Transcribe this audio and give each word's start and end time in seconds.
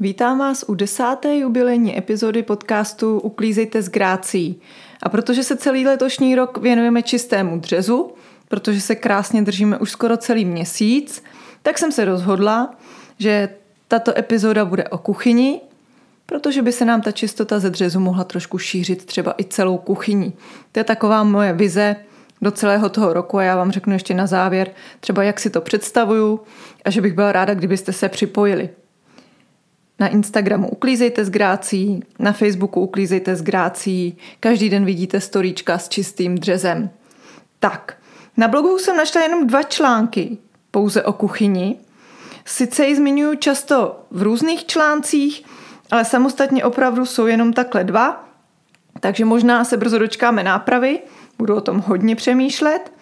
Vítám 0.00 0.38
vás 0.38 0.64
u 0.68 0.74
desáté 0.74 1.36
jubilejní 1.36 1.98
epizody 1.98 2.42
podcastu 2.42 3.18
Uklízejte 3.18 3.82
s 3.82 3.88
grácí. 3.88 4.60
A 5.02 5.08
protože 5.08 5.42
se 5.42 5.56
celý 5.56 5.86
letošní 5.86 6.34
rok 6.34 6.58
věnujeme 6.58 7.02
čistému 7.02 7.58
dřezu, 7.58 8.10
protože 8.48 8.80
se 8.80 8.94
krásně 8.94 9.42
držíme 9.42 9.78
už 9.78 9.90
skoro 9.90 10.16
celý 10.16 10.44
měsíc, 10.44 11.22
tak 11.62 11.78
jsem 11.78 11.92
se 11.92 12.04
rozhodla, 12.04 12.70
že 13.18 13.48
tato 13.88 14.18
epizoda 14.18 14.64
bude 14.64 14.84
o 14.84 14.98
kuchyni, 14.98 15.60
protože 16.26 16.62
by 16.62 16.72
se 16.72 16.84
nám 16.84 17.00
ta 17.02 17.12
čistota 17.12 17.58
ze 17.58 17.70
dřezu 17.70 18.00
mohla 18.00 18.24
trošku 18.24 18.58
šířit 18.58 19.04
třeba 19.04 19.34
i 19.38 19.44
celou 19.44 19.78
kuchyní. 19.78 20.32
To 20.72 20.80
je 20.80 20.84
taková 20.84 21.24
moje 21.24 21.52
vize 21.52 21.96
do 22.42 22.50
celého 22.50 22.88
toho 22.88 23.12
roku 23.12 23.38
a 23.38 23.42
já 23.42 23.56
vám 23.56 23.70
řeknu 23.70 23.92
ještě 23.92 24.14
na 24.14 24.26
závěr 24.26 24.70
třeba, 25.00 25.22
jak 25.22 25.40
si 25.40 25.50
to 25.50 25.60
představuju 25.60 26.40
a 26.84 26.90
že 26.90 27.00
bych 27.00 27.12
byla 27.12 27.32
ráda, 27.32 27.54
kdybyste 27.54 27.92
se 27.92 28.08
připojili. 28.08 28.70
Na 29.98 30.08
Instagramu 30.08 30.68
uklízejte 30.68 31.24
s 31.24 31.30
grácí, 31.30 32.02
na 32.18 32.32
Facebooku 32.32 32.80
uklízejte 32.80 33.36
s 33.36 33.42
grácí, 33.42 34.16
každý 34.40 34.70
den 34.70 34.84
vidíte 34.84 35.20
storíčka 35.20 35.78
s 35.78 35.88
čistým 35.88 36.38
dřezem. 36.38 36.90
Tak, 37.58 37.96
na 38.36 38.48
blogu 38.48 38.78
jsem 38.78 38.96
našla 38.96 39.22
jenom 39.22 39.46
dva 39.46 39.62
články, 39.62 40.38
pouze 40.70 41.02
o 41.02 41.12
kuchyni. 41.12 41.76
Sice 42.44 42.86
ji 42.86 42.96
zmiňuji 42.96 43.38
často 43.38 44.00
v 44.10 44.22
různých 44.22 44.66
článcích, 44.66 45.44
ale 45.90 46.04
samostatně 46.04 46.64
opravdu 46.64 47.06
jsou 47.06 47.26
jenom 47.26 47.52
takhle 47.52 47.84
dva, 47.84 48.28
takže 49.00 49.24
možná 49.24 49.64
se 49.64 49.76
brzo 49.76 49.98
dočkáme 49.98 50.42
nápravy, 50.42 51.00
budu 51.38 51.56
o 51.56 51.60
tom 51.60 51.78
hodně 51.86 52.16
přemýšlet. 52.16 52.92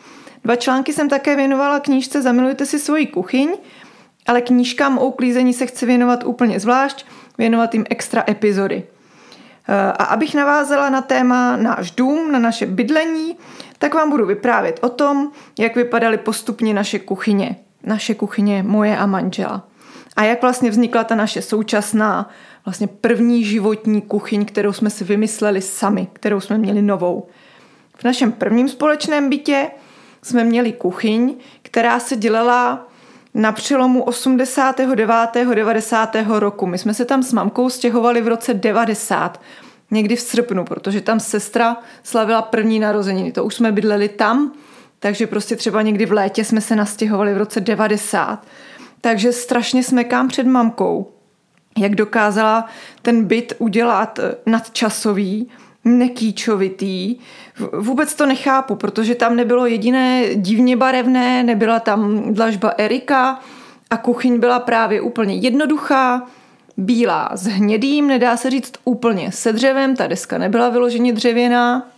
Dva 0.45 0.57
články 0.57 0.93
jsem 0.93 1.09
také 1.09 1.37
věnovala 1.37 1.81
knížce 1.81 2.23
Zamilujte 2.23 2.67
si 2.67 2.79
svoji 2.79 3.07
kuchyň, 3.07 3.49
ale 4.27 4.41
knížkám 4.41 4.99
o 4.99 5.07
uklízení 5.07 5.53
se 5.53 5.67
chci 5.67 5.87
věnovat 5.87 6.25
úplně 6.25 6.61
zvlášť, 6.61 7.07
věnovat 7.39 7.75
jim 7.75 7.85
extra 7.91 8.25
epizody. 8.29 8.85
A 9.69 10.05
abych 10.05 10.35
navázela 10.35 10.91
na 10.91 11.03
téma 11.03 11.57
náš 11.57 11.91
dům, 11.91 12.33
na 12.33 12.39
naše 12.39 12.67
bydlení, 12.67 13.37
tak 13.79 13.95
vám 13.95 14.11
budu 14.11 14.27
vyprávět 14.27 14.79
o 14.83 14.89
tom, 14.89 15.31
jak 15.59 15.77
vypadaly 15.77 16.19
postupně 16.19 16.75
naše 16.75 16.99
kuchyně. 16.99 17.57
Naše 17.83 18.15
kuchyně, 18.15 18.63
moje 18.63 18.97
a 18.97 19.07
manžela. 19.07 19.69
A 20.17 20.25
jak 20.25 20.43
vlastně 20.43 20.71
vznikla 20.71 21.05
ta 21.05 21.15
naše 21.15 21.43
současná, 21.43 22.31
vlastně 22.65 22.87
první 22.87 23.45
životní 23.45 24.03
kuchyň, 24.03 24.45
kterou 24.45 24.73
jsme 24.73 24.91
si 24.91 25.05
vymysleli 25.05 25.63
sami, 25.63 26.09
kterou 26.13 26.41
jsme 26.41 26.59
měli 26.59 26.83
novou. 26.83 27.29
V 27.97 28.05
našem 28.05 28.33
prvním 28.33 28.69
společném 28.69 29.29
bytě 29.31 29.71
jsme 30.23 30.45
měli 30.45 30.73
kuchyň, 30.73 31.35
která 31.63 32.01
se 32.01 32.17
dělala 32.17 32.89
na 33.37 33.53
přelomu 33.53 34.03
89. 34.03 35.55
90. 35.55 36.17
roku. 36.29 36.67
My 36.67 36.79
jsme 36.79 36.95
se 36.95 37.05
tam 37.05 37.23
s 37.23 37.33
mamkou 37.33 37.71
stěhovali 37.71 38.21
v 38.21 38.29
roce 38.29 38.55
90, 38.55 39.41
někdy 39.91 40.17
v 40.17 40.21
srpnu, 40.21 40.65
protože 40.65 41.01
tam 41.01 41.21
sestra 41.21 41.77
slavila 42.03 42.43
první 42.43 42.79
narozeniny. 42.79 43.33
To 43.33 43.45
už 43.45 43.55
jsme 43.55 43.73
bydleli 43.73 44.09
tam, 44.09 44.53
takže 44.99 45.27
prostě 45.27 45.57
třeba 45.57 45.83
někdy 45.83 46.07
v 46.07 46.13
létě 46.13 46.45
jsme 46.45 46.61
se 46.61 46.77
nastěhovali 46.77 47.35
v 47.35 47.39
roce 47.39 47.61
90. 47.61 48.47
Takže 49.01 49.33
strašně 49.33 49.83
smekám 49.83 50.29
před 50.29 50.47
mamkou, 50.47 51.13
jak 51.79 51.95
dokázala 51.95 52.67
ten 53.03 53.25
byt 53.25 53.53
udělat 53.59 54.19
eh, 54.19 54.35
nadčasový, 54.47 55.49
nekýčovitý. 55.87 57.17
Vůbec 57.73 58.15
to 58.15 58.27
nechápu, 58.27 58.75
protože 58.75 59.15
tam 59.15 59.37
nebylo 59.37 59.67
jediné 59.67 60.35
divně 60.35 60.77
barevné, 60.77 61.43
nebyla 61.43 61.81
tam 61.81 62.23
dlažba 62.35 62.75
Erika 62.79 63.41
a 63.91 63.97
kuchyň 63.97 64.41
byla 64.41 64.59
právě 64.59 65.01
úplně 65.01 65.35
jednoduchá, 65.35 66.27
bílá 66.77 67.31
s 67.35 67.47
hnědým, 67.47 68.07
nedá 68.07 68.37
se 68.37 68.51
říct 68.51 68.73
úplně 68.85 69.33
se 69.33 69.53
dřevem, 69.53 69.97
ta 69.97 70.07
deska 70.07 70.39
nebyla 70.39 70.69
vyloženě 70.69 71.13
dřevěná. 71.13 71.89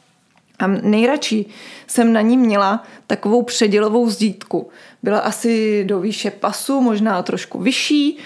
A 0.59 0.67
nejradši 0.67 1.47
jsem 1.87 2.13
na 2.13 2.21
ní 2.21 2.37
měla 2.37 2.83
takovou 3.07 3.43
předělovou 3.43 4.11
zdítku. 4.11 4.69
Byla 5.03 5.19
asi 5.19 5.85
do 5.85 6.01
výše 6.01 6.31
pasu, 6.31 6.81
možná 6.81 7.23
trošku 7.23 7.59
vyšší, 7.59 8.19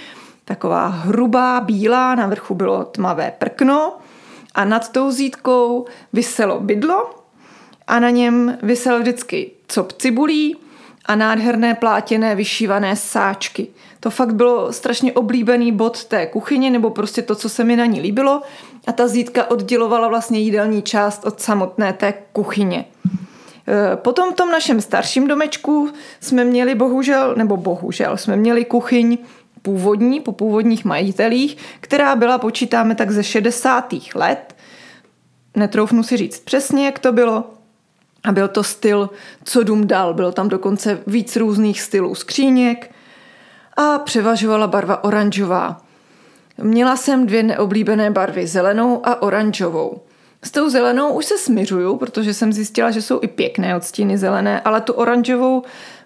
taková 0.45 0.87
hrubá, 0.87 1.61
bílá, 1.61 2.15
na 2.15 2.27
vrchu 2.27 2.55
bylo 2.55 2.85
tmavé 2.85 3.33
prkno 3.39 3.99
a 4.55 4.65
nad 4.65 4.93
tou 4.93 5.11
zítkou 5.11 5.87
vyselo 6.13 6.61
bydlo 6.61 7.11
a 7.87 8.01
na 8.01 8.11
něm 8.11 8.59
vysel 8.63 9.01
vždycky 9.01 9.51
cop 9.69 9.93
cibulí 9.93 10.57
a 11.07 11.15
nádherné 11.15 11.75
plátěné 11.75 12.35
vyšívané 12.35 12.97
sáčky. 12.97 13.67
To 14.01 14.11
fakt 14.11 14.35
bylo 14.35 14.73
strašně 14.73 15.13
oblíbený 15.13 15.73
bod 15.73 16.05
té 16.05 16.27
kuchyně, 16.27 16.71
nebo 16.71 16.91
prostě 16.91 17.23
to, 17.23 17.35
co 17.35 17.49
se 17.49 17.65
mi 17.65 17.77
na 17.77 17.87
ní 17.87 18.01
líbilo. 18.01 18.43
A 18.87 18.93
ta 18.93 19.09
zítka 19.09 19.51
oddělovala 19.51 20.09
vlastně 20.09 20.39
jídelní 20.39 20.83
část 20.83 21.27
od 21.27 21.41
samotné 21.41 21.93
té 21.93 22.15
kuchyně. 22.33 22.85
E, 23.69 23.97
potom 23.97 24.33
v 24.33 24.37
tom 24.37 24.51
našem 24.51 24.81
starším 24.81 25.29
domečku 25.29 25.93
jsme 26.21 26.45
měli 26.45 26.75
bohužel, 26.75 27.35
nebo 27.37 27.57
bohužel, 27.57 28.17
jsme 28.17 28.37
měli 28.37 28.65
kuchyň 28.65 29.19
původní, 29.63 30.21
po 30.21 30.33
původních 30.33 30.85
majitelích, 30.85 31.57
která 31.81 32.17
byla, 32.17 32.39
počítáme 32.39 32.95
tak 32.95 33.11
ze 33.11 33.23
60. 33.23 33.95
let. 34.15 34.57
Netroufnu 35.57 36.03
si 36.03 36.17
říct 36.17 36.41
přesně, 36.41 36.87
jak 36.87 36.99
to 36.99 37.13
bylo, 37.13 37.45
a 38.25 38.33
byl 38.33 38.49
to 38.49 38.63
styl, 38.63 39.11
co 39.45 39.63
dům 39.63 39.87
dal. 39.87 40.15
Bylo 40.15 40.33
tam 40.33 40.49
dokonce 40.49 40.99
víc 41.07 41.37
různých 41.37 41.81
stylů 41.81 42.15
skříněk 42.15 42.91
a 43.77 43.99
převažovala 43.99 44.67
barva 44.67 45.05
oranžová. 45.05 45.81
Měla 46.59 46.97
jsem 46.97 47.27
dvě 47.27 47.43
neoblíbené 47.43 48.11
barvy, 48.11 48.47
zelenou 48.47 49.07
a 49.07 49.23
oranžovou. 49.23 50.01
S 50.45 50.51
tou 50.51 50.69
zelenou 50.69 51.13
už 51.13 51.25
se 51.25 51.39
smiřuju, 51.39 51.97
protože 51.97 52.35
jsem 52.35 52.53
zjistila, 52.53 52.91
že 52.91 53.03
jsou 53.03 53.19
i 53.23 53.29
pěkné 53.29 53.77
odstíny 53.77 54.19
zelené, 54.19 54.61
ale 54.61 54.81
tu 54.81 54.93
oranžovou 54.93 55.63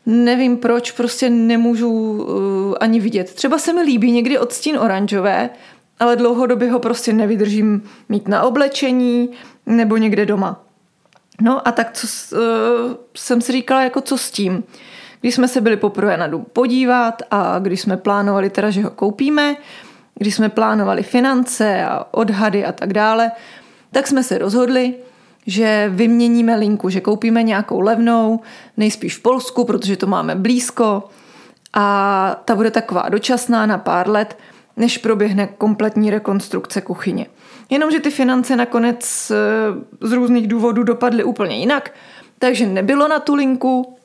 nevím 0.07 0.57
proč, 0.57 0.91
prostě 0.91 1.31
nemůžu 1.31 1.91
uh, 1.93 2.75
ani 2.81 3.01
vidět. 3.01 3.35
Třeba 3.35 3.59
se 3.59 3.73
mi 3.73 3.83
líbí 3.83 4.13
někdy 4.13 4.39
odstín 4.39 4.79
oranžové, 4.79 5.51
ale 5.99 6.17
dlouhodobě 6.17 6.71
ho 6.71 6.79
prostě 6.79 7.13
nevydržím 7.13 7.83
mít 8.09 8.29
na 8.29 8.43
oblečení 8.43 9.31
nebo 9.67 9.97
někde 9.97 10.27
doma. 10.27 10.65
No 11.41 11.69
a 11.69 11.73
tak 11.73 11.93
co, 11.93 12.07
uh, 12.37 12.41
jsem 13.17 13.41
si 13.41 13.53
říkala, 13.53 13.83
jako 13.83 14.01
co 14.01 14.19
s 14.19 14.31
tím. 14.31 14.65
Když 15.21 15.35
jsme 15.35 15.49
se 15.49 15.61
byli 15.61 15.77
poprvé 15.77 16.17
na 16.17 16.27
dům 16.27 16.47
podívat 16.53 17.23
a 17.31 17.59
když 17.59 17.81
jsme 17.81 17.97
plánovali 17.97 18.51
teda, 18.51 18.71
že 18.71 18.83
ho 18.83 18.91
koupíme, 18.91 19.57
když 20.15 20.35
jsme 20.35 20.49
plánovali 20.49 21.03
finance 21.03 21.85
a 21.85 22.05
odhady 22.11 22.65
a 22.65 22.73
tak 22.73 22.93
dále, 22.93 23.31
tak 23.93 24.07
jsme 24.07 24.23
se 24.23 24.39
rozhodli, 24.39 24.95
že 25.47 25.91
vyměníme 25.95 26.57
linku, 26.57 26.89
že 26.89 27.01
koupíme 27.01 27.43
nějakou 27.43 27.81
levnou, 27.81 28.41
nejspíš 28.77 29.17
v 29.17 29.23
Polsku, 29.23 29.65
protože 29.65 29.97
to 29.97 30.07
máme 30.07 30.35
blízko 30.35 31.05
a 31.75 32.41
ta 32.45 32.55
bude 32.55 32.71
taková 32.71 33.09
dočasná 33.09 33.67
na 33.67 33.79
pár 33.79 34.09
let, 34.09 34.39
než 34.77 34.99
proběhne 34.99 35.47
kompletní 35.47 36.11
rekonstrukce 36.11 36.81
kuchyně. 36.81 37.27
Jenomže 37.71 38.01
ty 38.01 38.11
finance 38.11 38.57
nakonec 38.57 39.31
eh, 39.31 40.07
z 40.09 40.13
různých 40.13 40.49
důvodů 40.49 40.83
dopadly 40.83 41.25
úplně 41.25 41.57
jinak, 41.57 41.91
takže 42.39 42.67
nebylo 42.67 43.09
na 43.09 43.19
tu 43.19 43.35
linku, 43.35 43.97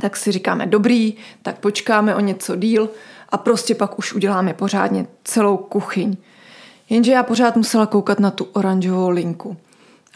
tak 0.00 0.16
si 0.16 0.32
říkáme 0.32 0.66
dobrý, 0.66 1.14
tak 1.42 1.58
počkáme 1.58 2.14
o 2.14 2.20
něco 2.20 2.56
díl 2.56 2.90
a 3.28 3.36
prostě 3.36 3.74
pak 3.74 3.98
už 3.98 4.14
uděláme 4.14 4.54
pořádně 4.54 5.06
celou 5.24 5.56
kuchyň. 5.56 6.16
Jenže 6.90 7.12
já 7.12 7.22
pořád 7.22 7.56
musela 7.56 7.86
koukat 7.86 8.20
na 8.20 8.30
tu 8.30 8.44
oranžovou 8.44 9.08
linku. 9.08 9.56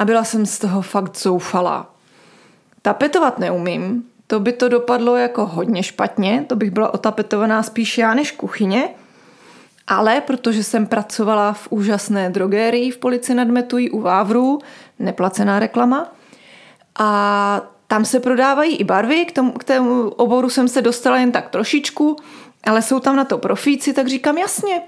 A 0.01 0.05
byla 0.05 0.25
jsem 0.25 0.47
z 0.47 0.59
toho 0.59 0.83
fakt 0.83 1.17
zoufalá. 1.17 1.91
Tapetovat 2.83 3.39
neumím, 3.39 4.05
to 4.27 4.41
by 4.41 4.53
to 4.53 4.69
dopadlo 4.69 5.17
jako 5.17 5.47
hodně 5.47 5.83
špatně, 5.83 6.45
to 6.49 6.57
bych 6.57 6.71
byla 6.71 6.95
otapetovaná 6.95 7.63
spíš 7.63 7.99
já 7.99 8.15
než 8.15 8.33
kuchyně, 8.33 8.89
ale 9.87 10.21
protože 10.21 10.65
jsem 10.65 10.87
pracovala 10.87 11.53
v 11.53 11.69
úžasné 11.71 12.31
drogérii 12.31 12.91
v 12.91 12.99
Polici 12.99 13.35
nad 13.35 13.49
Metují 13.49 13.91
u 13.91 14.01
Vávru, 14.01 14.59
neplacená 14.99 15.59
reklama, 15.59 16.13
a 16.99 17.61
tam 17.87 18.05
se 18.05 18.21
prodávají 18.21 18.77
i 18.77 18.85
barvy, 18.85 19.25
k 19.25 19.33
tomu, 19.33 19.53
k 19.53 19.65
tomu 19.65 20.09
oboru 20.09 20.51
jsem 20.51 20.69
se 20.69 20.83
dostala 20.83 21.19
jen 21.19 21.33
tak 21.33 21.49
trošičku, 21.49 22.17
ale 22.65 22.83
jsou 22.83 23.01
tam 23.01 23.17
na 23.17 23.25
to 23.25 23.39
profíci, 23.39 23.93
tak 23.93 24.09
říkám 24.09 24.39
jasně, 24.39 24.83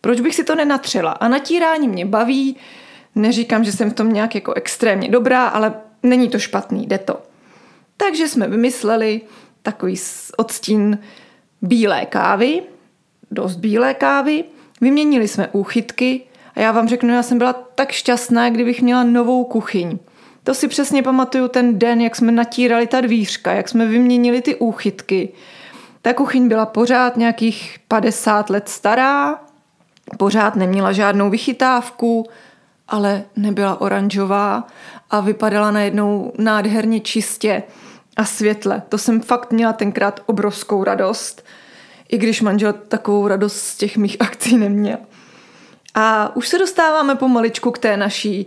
proč 0.00 0.20
bych 0.20 0.34
si 0.34 0.44
to 0.44 0.54
nenatřela? 0.54 1.12
A 1.12 1.28
natírání 1.28 1.88
mě 1.88 2.06
baví, 2.06 2.56
neříkám, 3.14 3.64
že 3.64 3.72
jsem 3.72 3.90
v 3.90 3.94
tom 3.94 4.12
nějak 4.12 4.34
jako 4.34 4.52
extrémně 4.52 5.08
dobrá, 5.08 5.46
ale 5.46 5.74
není 6.02 6.28
to 6.28 6.38
špatný, 6.38 6.86
jde 6.86 6.98
to. 6.98 7.22
Takže 7.96 8.28
jsme 8.28 8.48
vymysleli 8.48 9.20
takový 9.62 9.96
odstín 10.36 10.98
bílé 11.62 12.06
kávy, 12.06 12.62
dost 13.30 13.56
bílé 13.56 13.94
kávy, 13.94 14.44
vyměnili 14.80 15.28
jsme 15.28 15.48
úchytky 15.52 16.20
a 16.54 16.60
já 16.60 16.72
vám 16.72 16.88
řeknu, 16.88 17.14
já 17.14 17.22
jsem 17.22 17.38
byla 17.38 17.52
tak 17.52 17.92
šťastná, 17.92 18.50
kdybych 18.50 18.82
měla 18.82 19.04
novou 19.04 19.44
kuchyň. 19.44 19.98
To 20.44 20.54
si 20.54 20.68
přesně 20.68 21.02
pamatuju 21.02 21.48
ten 21.48 21.78
den, 21.78 22.00
jak 22.00 22.16
jsme 22.16 22.32
natírali 22.32 22.86
ta 22.86 23.00
dvířka, 23.00 23.52
jak 23.52 23.68
jsme 23.68 23.86
vyměnili 23.86 24.42
ty 24.42 24.54
úchytky. 24.54 25.28
Ta 26.02 26.14
kuchyň 26.14 26.48
byla 26.48 26.66
pořád 26.66 27.16
nějakých 27.16 27.76
50 27.88 28.50
let 28.50 28.68
stará, 28.68 29.40
pořád 30.18 30.56
neměla 30.56 30.92
žádnou 30.92 31.30
vychytávku, 31.30 32.28
ale 32.92 33.24
nebyla 33.36 33.80
oranžová 33.80 34.66
a 35.10 35.20
vypadala 35.20 35.70
najednou 35.70 36.32
nádherně 36.38 37.00
čistě 37.00 37.62
a 38.16 38.24
světle. 38.24 38.82
To 38.88 38.98
jsem 38.98 39.20
fakt 39.20 39.52
měla 39.52 39.72
tenkrát 39.72 40.20
obrovskou 40.26 40.84
radost, 40.84 41.44
i 42.08 42.18
když 42.18 42.40
manžel 42.40 42.72
takovou 42.72 43.28
radost 43.28 43.56
z 43.56 43.76
těch 43.76 43.96
mých 43.96 44.16
akcí 44.20 44.58
neměl. 44.58 44.98
A 45.94 46.36
už 46.36 46.48
se 46.48 46.58
dostáváme 46.58 47.14
pomaličku 47.14 47.70
k 47.70 47.78
té 47.78 47.96
naší, 47.96 48.46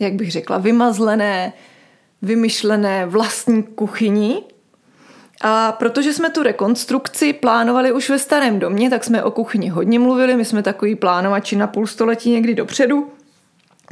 jak 0.00 0.12
bych 0.12 0.30
řekla, 0.30 0.58
vymazlené, 0.58 1.52
vymyšlené 2.22 3.06
vlastní 3.06 3.62
kuchyni. 3.62 4.42
A 5.40 5.72
protože 5.72 6.12
jsme 6.12 6.30
tu 6.30 6.42
rekonstrukci 6.42 7.32
plánovali 7.32 7.92
už 7.92 8.10
ve 8.10 8.18
starém 8.18 8.58
domě, 8.58 8.90
tak 8.90 9.04
jsme 9.04 9.22
o 9.22 9.30
kuchyni 9.30 9.68
hodně 9.68 9.98
mluvili. 9.98 10.36
My 10.36 10.44
jsme 10.44 10.62
takový 10.62 10.94
plánovači 10.94 11.56
na 11.56 11.66
půl 11.66 11.86
století 11.86 12.30
někdy 12.30 12.54
dopředu. 12.54 13.12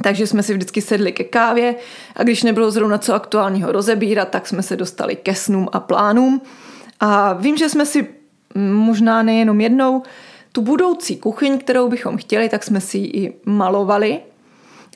Takže 0.03 0.27
jsme 0.27 0.43
si 0.43 0.53
vždycky 0.53 0.81
sedli 0.81 1.11
ke 1.11 1.23
kávě 1.23 1.75
a 2.15 2.23
když 2.23 2.43
nebylo 2.43 2.71
zrovna 2.71 2.97
co 2.97 3.13
aktuálního 3.13 3.71
rozebírat, 3.71 4.29
tak 4.29 4.47
jsme 4.47 4.63
se 4.63 4.75
dostali 4.75 5.15
ke 5.15 5.35
snům 5.35 5.69
a 5.71 5.79
plánům. 5.79 6.41
A 6.99 7.33
vím, 7.33 7.57
že 7.57 7.69
jsme 7.69 7.85
si 7.85 8.07
možná 8.55 9.23
nejenom 9.23 9.61
jednou 9.61 10.03
tu 10.51 10.61
budoucí 10.61 11.17
kuchyň, 11.17 11.57
kterou 11.57 11.89
bychom 11.89 12.17
chtěli, 12.17 12.49
tak 12.49 12.63
jsme 12.63 12.81
si 12.81 12.97
ji 12.97 13.07
i 13.07 13.33
malovali. 13.45 14.19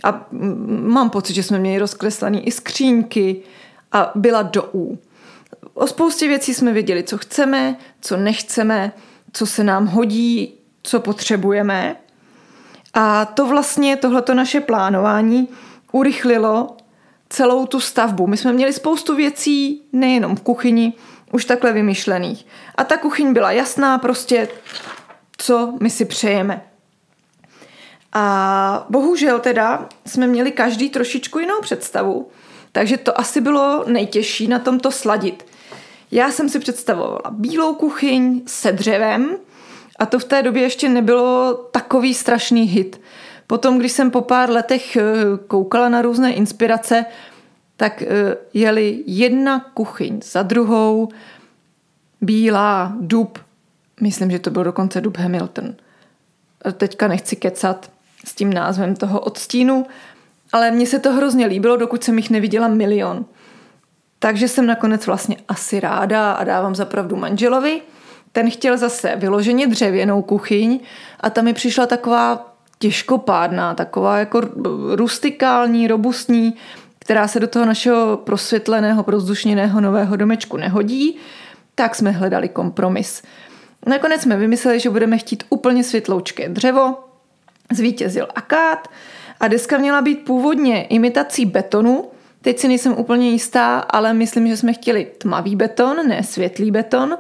A 0.04 0.28
mám 0.68 1.10
pocit, 1.10 1.34
že 1.34 1.44
jsme 1.44 1.60
měli 1.60 1.80
rozkreslené 1.80 2.40
i 2.40 2.52
skřínky 2.52 3.42
a 3.92 4.12
byla 4.16 4.42
do 4.42 4.70
U. 4.74 5.00
O 5.74 5.88
spoustě 5.88 6.28
věcí 6.28 6.54
jsme 6.54 6.74
věděli, 6.74 7.04
co 7.04 7.18
chceme, 7.18 7.78
co 8.02 8.18
nechceme, 8.18 8.92
co 9.34 9.46
se 9.46 9.64
nám 9.64 9.88
hodí, 9.88 10.54
co 10.84 11.00
potřebujeme. 11.00 11.96
A 12.94 13.26
to 13.26 13.46
vlastně, 13.46 13.96
tohleto 13.96 14.34
naše 14.34 14.62
plánování 14.62 15.48
urychlilo 15.92 16.78
celou 17.30 17.66
tu 17.66 17.80
stavbu. 17.80 18.28
My 18.28 18.38
jsme 18.38 18.54
měli 18.54 18.74
spoustu 18.74 19.16
věcí, 19.16 19.82
nejenom 19.94 20.36
v 20.36 20.42
kuchyni, 20.42 20.94
už 21.32 21.46
takhle 21.46 21.74
vymyšlených. 21.74 22.46
A 22.76 22.84
ta 22.84 22.98
kuchyň 22.98 23.34
byla 23.34 23.52
jasná, 23.52 23.98
prostě 23.98 24.48
co 25.38 25.74
my 25.82 25.90
si 25.90 26.06
přejeme. 26.06 26.62
A 28.14 28.86
bohužel 28.90 29.40
teda 29.40 29.90
jsme 30.06 30.28
měli 30.28 30.52
každý 30.52 30.90
trošičku 30.90 31.40
jinou 31.40 31.62
představu, 31.62 32.30
takže 32.72 32.98
to 32.98 33.20
asi 33.20 33.42
bylo 33.42 33.84
nejtěžší 33.88 34.48
na 34.48 34.60
tomto 34.60 34.92
sladit. 34.92 35.46
Já 36.12 36.32
jsem 36.32 36.50
si 36.50 36.60
představovala 36.60 37.22
bílou 37.30 37.74
kuchyň 37.74 38.42
se 38.46 38.72
dřevem 38.72 39.38
a 40.00 40.06
to 40.06 40.20
v 40.20 40.26
té 40.26 40.44
době 40.44 40.64
ještě 40.64 40.90
nebylo 40.90 41.54
takový 41.72 42.14
strašný 42.14 42.62
hit. 42.62 43.02
Potom, 43.48 43.80
když 43.80 43.92
jsem 43.92 44.12
po 44.12 44.22
pár 44.22 44.50
letech 44.50 44.96
eh, 44.96 45.04
koukala 45.48 45.90
na 45.90 46.02
různé 46.02 46.34
inspirace, 46.34 47.06
tak 47.78 48.02
eh, 48.02 48.08
jeli 48.54 49.04
jedna 49.08 49.60
kuchyň 49.74 50.20
za 50.24 50.44
druhou, 50.44 51.10
bílá, 52.22 52.94
dub, 53.00 53.40
myslím, 54.02 54.32
že 54.32 54.40
to 54.40 54.50
byl 54.50 54.64
dokonce 54.64 55.02
dub 55.02 55.18
Hamilton. 55.18 55.76
Teďka 56.74 57.08
nechci 57.08 57.36
kecat 57.36 57.92
s 58.26 58.36
tím 58.36 58.54
názvem 58.54 58.96
toho 58.96 59.20
odstínu, 59.20 59.86
ale 60.52 60.72
mně 60.72 60.88
se 60.88 61.00
to 61.00 61.12
hrozně 61.12 61.46
líbilo, 61.46 61.78
dokud 61.78 62.04
jsem 62.04 62.18
jich 62.18 62.30
neviděla 62.30 62.68
milion. 62.68 63.26
Takže 64.20 64.48
jsem 64.48 64.66
nakonec 64.66 65.08
vlastně 65.08 65.38
asi 65.48 65.80
ráda 65.80 66.34
a 66.34 66.44
dávám 66.44 66.76
zapravdu 66.76 67.16
manželovi. 67.16 67.82
Ten 68.34 68.52
chtěl 68.52 68.78
zase 68.78 69.16
vyloženě 69.16 69.68
dřevěnou 69.68 70.22
kuchyň 70.22 70.80
a 71.20 71.30
tam 71.30 71.46
mi 71.46 71.54
přišla 71.54 71.86
taková 71.86 72.56
těžkopádná, 72.80 73.74
taková 73.74 74.18
jako 74.18 74.42
rustikální, 74.96 75.88
robustní, 75.88 76.54
která 77.00 77.28
se 77.28 77.40
do 77.40 77.48
toho 77.48 77.66
našeho 77.66 78.18
prosvětleného, 78.18 79.04
prozdušněného 79.04 79.82
nového 79.82 80.16
domečku 80.16 80.58
nehodí, 80.58 81.18
tak 81.76 81.96
jsme 81.96 82.12
hledali 82.12 82.50
kompromis. 82.50 83.24
Nakonec 83.86 84.22
jsme 84.22 84.38
vymysleli, 84.38 84.80
že 84.80 84.90
budeme 84.90 85.18
chtít 85.18 85.44
úplně 85.50 85.84
světloučké 85.84 86.50
dřevo, 86.50 86.96
zvítězil 87.72 88.28
akát 88.36 88.88
a 89.40 89.48
deska 89.48 89.78
měla 89.78 90.02
být 90.02 90.26
původně 90.26 90.84
imitací 90.84 91.46
betonu, 91.46 92.10
Teď 92.44 92.60
si 92.60 92.68
nejsem 92.68 92.94
úplně 92.98 93.30
jistá, 93.30 93.80
ale 93.80 94.14
myslím, 94.14 94.48
že 94.48 94.58
jsme 94.58 94.74
chtěli 94.74 95.08
tmavý 95.18 95.56
beton, 95.56 96.08
ne 96.08 96.24
světlý 96.24 96.72
beton. 96.72 97.18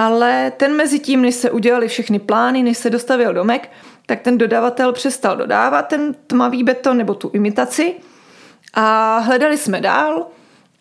Ale 0.00 0.52
ten 0.56 0.76
mezi 0.76 0.98
tím, 0.98 1.22
než 1.22 1.34
se 1.34 1.50
udělali 1.50 1.88
všechny 1.88 2.18
plány, 2.18 2.62
než 2.62 2.78
se 2.78 2.90
dostavil 2.90 3.34
domek, 3.34 3.70
tak 4.06 4.20
ten 4.20 4.38
dodavatel 4.38 4.92
přestal 4.92 5.36
dodávat 5.36 5.82
ten 5.82 6.14
tmavý 6.26 6.64
beton 6.64 6.96
nebo 6.96 7.14
tu 7.14 7.30
imitaci 7.32 7.94
a 8.74 9.18
hledali 9.18 9.58
jsme 9.58 9.80
dál 9.80 10.26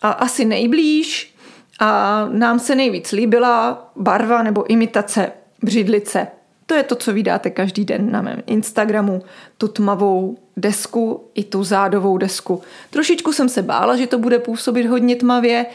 a 0.02 0.10
asi 0.12 0.46
nejblíž 0.46 1.36
a 1.80 2.26
nám 2.32 2.60
se 2.60 2.76
nejvíc 2.76 3.12
líbila 3.12 3.92
barva 3.96 4.44
nebo 4.44 4.72
imitace 4.72 5.32
břidlice. 5.64 6.28
To 6.66 6.74
je 6.74 6.84
to, 6.84 6.96
co 6.96 7.14
vydáte 7.14 7.50
každý 7.50 7.86
den 7.86 8.12
na 8.12 8.22
mém 8.22 8.44
Instagramu, 8.46 9.24
tu 9.58 9.68
tmavou 9.68 10.38
desku 10.58 11.30
i 11.36 11.44
tu 11.44 11.64
zádovou 11.64 12.18
desku. 12.18 12.62
Trošičku 12.90 13.34
jsem 13.34 13.50
se 13.50 13.62
bála, 13.62 13.96
že 13.96 14.08
to 14.08 14.18
bude 14.18 14.40
působit 14.40 14.88
hodně 14.88 15.16
tmavě. 15.16 15.66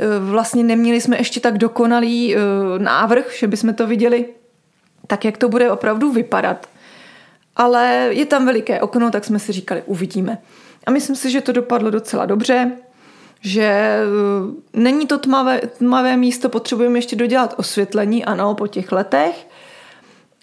E, 0.00 0.18
vlastně 0.18 0.64
neměli 0.64 1.00
jsme 1.00 1.16
ještě 1.16 1.40
tak 1.40 1.58
dokonalý 1.58 2.36
e, 2.36 2.38
návrh, 2.78 3.38
že 3.38 3.46
bychom 3.46 3.74
to 3.74 3.86
viděli 3.86 4.26
tak, 5.06 5.24
jak 5.24 5.38
to 5.38 5.48
bude 5.48 5.70
opravdu 5.70 6.12
vypadat. 6.12 6.66
Ale 7.56 8.08
je 8.10 8.26
tam 8.26 8.46
veliké 8.46 8.80
okno, 8.80 9.10
tak 9.10 9.24
jsme 9.24 9.38
si 9.38 9.52
říkali, 9.52 9.82
uvidíme. 9.86 10.38
A 10.86 10.90
myslím 10.90 11.16
si, 11.16 11.30
že 11.30 11.40
to 11.40 11.52
dopadlo 11.52 11.90
docela 11.90 12.26
dobře, 12.26 12.72
že 13.40 13.62
e, 13.62 14.00
není 14.72 15.06
to 15.06 15.18
tmavé, 15.18 15.60
tmavé 15.78 16.16
místo, 16.16 16.48
potřebujeme 16.48 16.98
ještě 16.98 17.16
dodělat 17.16 17.54
osvětlení, 17.56 18.24
ano, 18.24 18.54
po 18.54 18.66
těch 18.66 18.92
letech, 18.92 19.46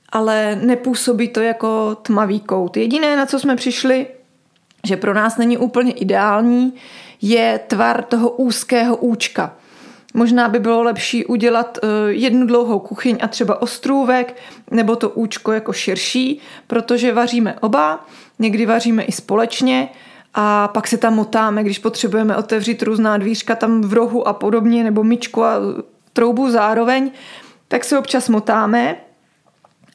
ale 0.09 0.56
nepůsobí 0.56 1.27
to 1.27 1.41
jako 1.41 1.97
tmavý 2.01 2.39
kout. 2.39 2.77
Jediné, 2.77 3.17
na 3.17 3.25
co 3.25 3.39
jsme 3.39 3.56
přišli, 3.56 4.07
že 4.88 4.97
pro 4.97 5.13
nás 5.13 5.38
není 5.38 5.57
úplně 5.57 5.91
ideální, 5.91 6.73
je 7.23 7.59
tvar 7.67 8.03
toho 8.03 8.29
úzkého 8.29 8.95
účka. 8.95 9.55
Možná 10.13 10.47
by 10.47 10.59
bylo 10.59 10.83
lepší 10.83 11.25
udělat 11.25 11.77
eh, 11.83 11.87
jednu 12.11 12.47
dlouhou 12.47 12.79
kuchyň 12.79 13.18
a 13.21 13.27
třeba 13.27 13.61
ostrůvek, 13.61 14.35
nebo 14.71 14.95
to 14.95 15.09
účko 15.09 15.51
jako 15.51 15.73
širší, 15.73 16.39
protože 16.68 17.13
vaříme 17.13 17.56
oba, 17.61 18.06
někdy 18.39 18.65
vaříme 18.65 19.03
i 19.03 19.11
společně 19.11 19.89
a 20.33 20.68
pak 20.68 20.87
se 20.87 20.97
tam 20.97 21.15
motáme, 21.15 21.63
když 21.63 21.80
potřebujeme 21.80 22.37
otevřít 22.37 22.83
různá 22.83 23.18
dvířka 23.18 23.56
tam 23.56 23.81
v 23.81 23.94
rohu 23.94 24.27
a 24.27 24.33
podobně, 24.33 24.83
nebo 24.83 25.03
myčku 25.03 25.44
a 25.44 25.56
troubu 26.13 26.49
zároveň, 26.49 27.11
tak 27.68 27.83
se 27.83 27.97
občas 27.97 28.30
motáme 28.30 28.95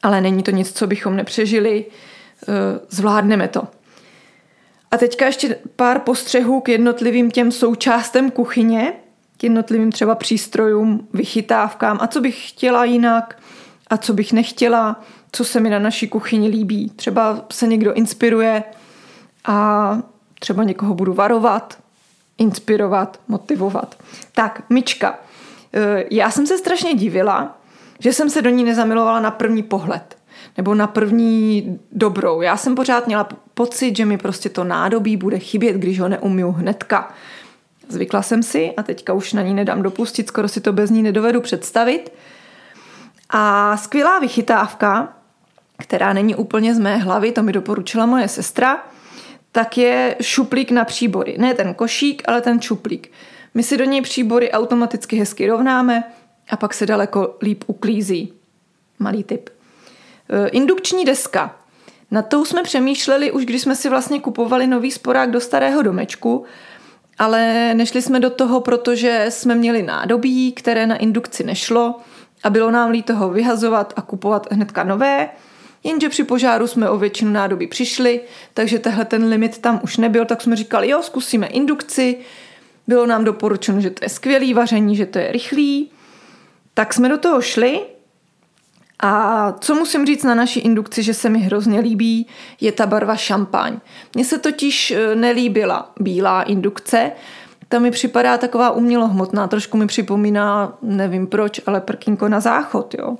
ale 0.03 0.21
není 0.21 0.43
to 0.43 0.51
nic, 0.51 0.71
co 0.71 0.87
bychom 0.87 1.15
nepřežili, 1.15 1.85
eh, 1.85 2.45
zvládneme 2.89 3.47
to. 3.47 3.67
A 4.91 4.97
teďka 4.97 5.25
ještě 5.25 5.55
pár 5.75 5.99
postřehů 5.99 6.61
k 6.61 6.69
jednotlivým 6.69 7.31
těm 7.31 7.51
součástem 7.51 8.31
kuchyně, 8.31 8.93
k 9.37 9.43
jednotlivým 9.43 9.91
třeba 9.91 10.15
přístrojům, 10.15 11.07
vychytávkám 11.13 11.97
a 12.01 12.07
co 12.07 12.21
bych 12.21 12.49
chtěla 12.49 12.85
jinak 12.85 13.39
a 13.87 13.97
co 13.97 14.13
bych 14.13 14.33
nechtěla, 14.33 15.03
co 15.31 15.45
se 15.45 15.59
mi 15.59 15.69
na 15.69 15.79
naší 15.79 16.07
kuchyni 16.07 16.47
líbí. 16.47 16.89
Třeba 16.95 17.45
se 17.51 17.67
někdo 17.67 17.93
inspiruje 17.93 18.63
a 19.45 19.99
třeba 20.39 20.63
někoho 20.63 20.93
budu 20.93 21.13
varovat, 21.13 21.77
inspirovat, 22.37 23.19
motivovat. 23.27 23.95
Tak, 24.31 24.63
myčka. 24.69 25.19
Eh, 25.73 26.03
já 26.11 26.31
jsem 26.31 26.47
se 26.47 26.57
strašně 26.57 26.93
divila, 26.93 27.57
že 27.99 28.13
jsem 28.13 28.29
se 28.29 28.41
do 28.41 28.49
ní 28.49 28.63
nezamilovala 28.63 29.19
na 29.19 29.31
první 29.31 29.63
pohled 29.63 30.18
nebo 30.57 30.75
na 30.75 30.87
první 30.87 31.79
dobrou. 31.91 32.41
Já 32.41 32.57
jsem 32.57 32.75
pořád 32.75 33.07
měla 33.07 33.29
pocit, 33.53 33.97
že 33.97 34.05
mi 34.05 34.17
prostě 34.17 34.49
to 34.49 34.63
nádobí 34.63 35.17
bude 35.17 35.39
chybět, 35.39 35.73
když 35.73 35.99
ho 35.99 36.09
neumiju 36.09 36.51
hnedka. 36.51 37.13
Zvykla 37.89 38.21
jsem 38.21 38.43
si 38.43 38.73
a 38.77 38.83
teďka 38.83 39.13
už 39.13 39.33
na 39.33 39.41
ní 39.41 39.53
nedám 39.53 39.81
dopustit, 39.81 40.27
skoro 40.27 40.47
si 40.47 40.61
to 40.61 40.73
bez 40.73 40.89
ní 40.89 41.03
nedovedu 41.03 41.41
představit. 41.41 42.11
A 43.29 43.77
skvělá 43.77 44.19
vychytávka, 44.19 45.13
která 45.77 46.13
není 46.13 46.35
úplně 46.35 46.75
z 46.75 46.79
mé 46.79 46.97
hlavy, 46.97 47.31
to 47.31 47.43
mi 47.43 47.51
doporučila 47.51 48.05
moje 48.05 48.27
sestra, 48.27 48.83
tak 49.51 49.77
je 49.77 50.15
šuplík 50.21 50.71
na 50.71 50.85
příbory. 50.85 51.35
Ne 51.39 51.53
ten 51.53 51.73
košík, 51.73 52.23
ale 52.25 52.41
ten 52.41 52.61
šuplík. 52.61 53.11
My 53.53 53.63
si 53.63 53.77
do 53.77 53.83
něj 53.83 54.01
příbory 54.01 54.51
automaticky 54.51 55.15
hezky 55.15 55.47
rovnáme, 55.47 56.03
a 56.49 56.57
pak 56.57 56.73
se 56.73 56.85
daleko 56.85 57.37
líp 57.41 57.63
uklízí. 57.67 58.33
Malý 58.99 59.23
tip. 59.23 59.49
E, 60.29 60.47
indukční 60.47 61.05
deska. 61.05 61.55
Na 62.11 62.21
tou 62.21 62.45
jsme 62.45 62.63
přemýšleli 62.63 63.31
už, 63.31 63.45
když 63.45 63.61
jsme 63.61 63.75
si 63.75 63.89
vlastně 63.89 64.19
kupovali 64.19 64.67
nový 64.67 64.91
sporák 64.91 65.31
do 65.31 65.41
starého 65.41 65.81
domečku, 65.81 66.45
ale 67.17 67.73
nešli 67.73 68.01
jsme 68.01 68.19
do 68.19 68.29
toho, 68.29 68.61
protože 68.61 69.25
jsme 69.29 69.55
měli 69.55 69.83
nádobí, 69.83 70.51
které 70.51 70.87
na 70.87 70.95
indukci 70.95 71.43
nešlo 71.43 71.95
a 72.43 72.49
bylo 72.49 72.71
nám 72.71 72.89
líto 72.89 73.15
ho 73.15 73.29
vyhazovat 73.29 73.93
a 73.95 74.01
kupovat 74.01 74.47
hnedka 74.51 74.83
nové, 74.83 75.29
Jenže 75.83 76.09
při 76.09 76.23
požáru 76.23 76.67
jsme 76.67 76.89
o 76.89 76.97
většinu 76.97 77.31
nádobí 77.31 77.67
přišli, 77.67 78.21
takže 78.53 78.79
tehle 78.79 79.05
ten 79.05 79.25
limit 79.25 79.57
tam 79.57 79.79
už 79.83 79.97
nebyl, 79.97 80.25
tak 80.25 80.41
jsme 80.41 80.55
říkali, 80.55 80.89
jo, 80.89 81.01
zkusíme 81.01 81.47
indukci. 81.47 82.17
Bylo 82.87 83.05
nám 83.05 83.23
doporučeno, 83.23 83.81
že 83.81 83.89
to 83.89 84.05
je 84.05 84.09
skvělý 84.09 84.53
vaření, 84.53 84.95
že 84.95 85.05
to 85.05 85.19
je 85.19 85.31
rychlý. 85.31 85.91
Tak 86.73 86.93
jsme 86.93 87.09
do 87.09 87.17
toho 87.17 87.41
šli 87.41 87.81
a 88.99 89.51
co 89.59 89.75
musím 89.75 90.05
říct 90.05 90.23
na 90.23 90.35
naší 90.35 90.59
indukci, 90.59 91.03
že 91.03 91.13
se 91.13 91.29
mi 91.29 91.39
hrozně 91.39 91.79
líbí, 91.79 92.27
je 92.61 92.71
ta 92.71 92.85
barva 92.85 93.15
šampaň. 93.15 93.79
Mně 94.15 94.25
se 94.25 94.37
totiž 94.37 94.91
e, 94.91 95.15
nelíbila 95.15 95.91
bílá 95.99 96.43
indukce, 96.43 97.11
ta 97.69 97.79
mi 97.79 97.91
připadá 97.91 98.37
taková 98.37 98.71
umělohmotná, 98.71 99.47
trošku 99.47 99.77
mi 99.77 99.87
připomíná, 99.87 100.77
nevím 100.81 101.27
proč, 101.27 101.61
ale 101.65 101.81
prkínko 101.81 102.29
na 102.29 102.39
záchod, 102.39 102.95
jo. 102.99 103.17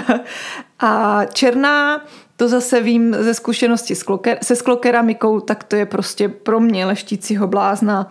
a 0.80 1.20
černá, 1.24 2.04
to 2.36 2.48
zase 2.48 2.80
vím 2.80 3.16
ze 3.20 3.34
zkušenosti 3.34 3.94
se 4.42 4.56
sklokeramikou, 4.56 5.40
tak 5.40 5.64
to 5.64 5.76
je 5.76 5.86
prostě 5.86 6.28
pro 6.28 6.60
mě 6.60 6.86
leštícího 6.86 7.46
blázna 7.46 8.08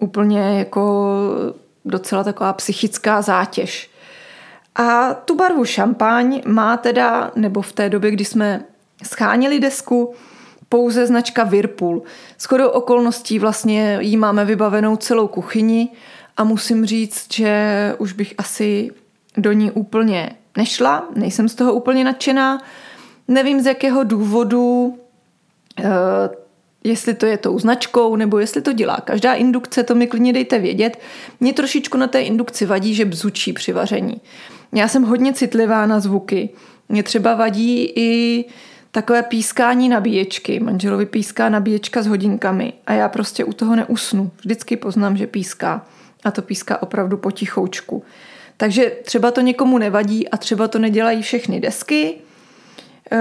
úplně 0.00 0.58
jako 0.58 1.12
docela 1.84 2.24
taková 2.24 2.52
psychická 2.52 3.22
zátěž. 3.22 3.91
A 4.74 5.14
tu 5.14 5.34
barvu 5.34 5.64
šampaň 5.64 6.42
má 6.46 6.76
teda, 6.76 7.30
nebo 7.36 7.62
v 7.62 7.72
té 7.72 7.90
době, 7.90 8.10
kdy 8.10 8.24
jsme 8.24 8.64
schánili 9.02 9.60
desku, 9.60 10.14
pouze 10.68 11.06
značka 11.06 11.44
Whirlpool. 11.44 12.02
Shodou 12.40 12.68
okolností 12.68 13.38
vlastně 13.38 13.98
jí 14.00 14.16
máme 14.16 14.44
vybavenou 14.44 14.96
celou 14.96 15.28
kuchyni 15.28 15.88
a 16.36 16.44
musím 16.44 16.86
říct, 16.86 17.34
že 17.34 17.94
už 17.98 18.12
bych 18.12 18.34
asi 18.38 18.90
do 19.36 19.52
ní 19.52 19.70
úplně 19.70 20.30
nešla, 20.56 21.08
nejsem 21.14 21.48
z 21.48 21.54
toho 21.54 21.72
úplně 21.72 22.04
nadšená. 22.04 22.62
Nevím 23.28 23.60
z 23.60 23.66
jakého 23.66 24.04
důvodu, 24.04 24.98
eh, 25.78 25.84
jestli 26.84 27.14
to 27.14 27.26
je 27.26 27.36
tou 27.36 27.58
značkou, 27.58 28.16
nebo 28.16 28.38
jestli 28.38 28.62
to 28.62 28.72
dělá 28.72 28.96
každá 29.04 29.34
indukce, 29.34 29.82
to 29.82 29.94
mi 29.94 30.06
klidně 30.06 30.32
dejte 30.32 30.58
vědět. 30.58 30.98
Mě 31.40 31.52
trošičku 31.52 31.98
na 31.98 32.06
té 32.06 32.22
indukci 32.22 32.66
vadí, 32.66 32.94
že 32.94 33.04
bzučí 33.04 33.52
při 33.52 33.72
vaření. 33.72 34.20
Já 34.72 34.88
jsem 34.88 35.02
hodně 35.02 35.32
citlivá 35.32 35.86
na 35.86 36.00
zvuky. 36.00 36.50
Mě 36.88 37.02
třeba 37.02 37.34
vadí 37.34 37.92
i 37.96 38.44
takové 38.90 39.22
pískání 39.22 39.88
nabíječky. 39.88 40.60
Manželovi 40.60 41.06
píská 41.06 41.48
nabíječka 41.48 42.02
s 42.02 42.06
hodinkami 42.06 42.72
a 42.86 42.92
já 42.92 43.08
prostě 43.08 43.44
u 43.44 43.52
toho 43.52 43.76
neusnu. 43.76 44.30
Vždycky 44.38 44.76
poznám, 44.76 45.16
že 45.16 45.26
píská. 45.26 45.86
A 46.24 46.30
to 46.30 46.42
píská 46.42 46.82
opravdu 46.82 47.16
potichoučku. 47.16 48.02
Takže 48.56 48.92
třeba 49.04 49.30
to 49.30 49.40
někomu 49.40 49.78
nevadí 49.78 50.28
a 50.28 50.36
třeba 50.36 50.68
to 50.68 50.78
nedělají 50.78 51.22
všechny 51.22 51.60
desky, 51.60 52.14
eh, 53.12 53.18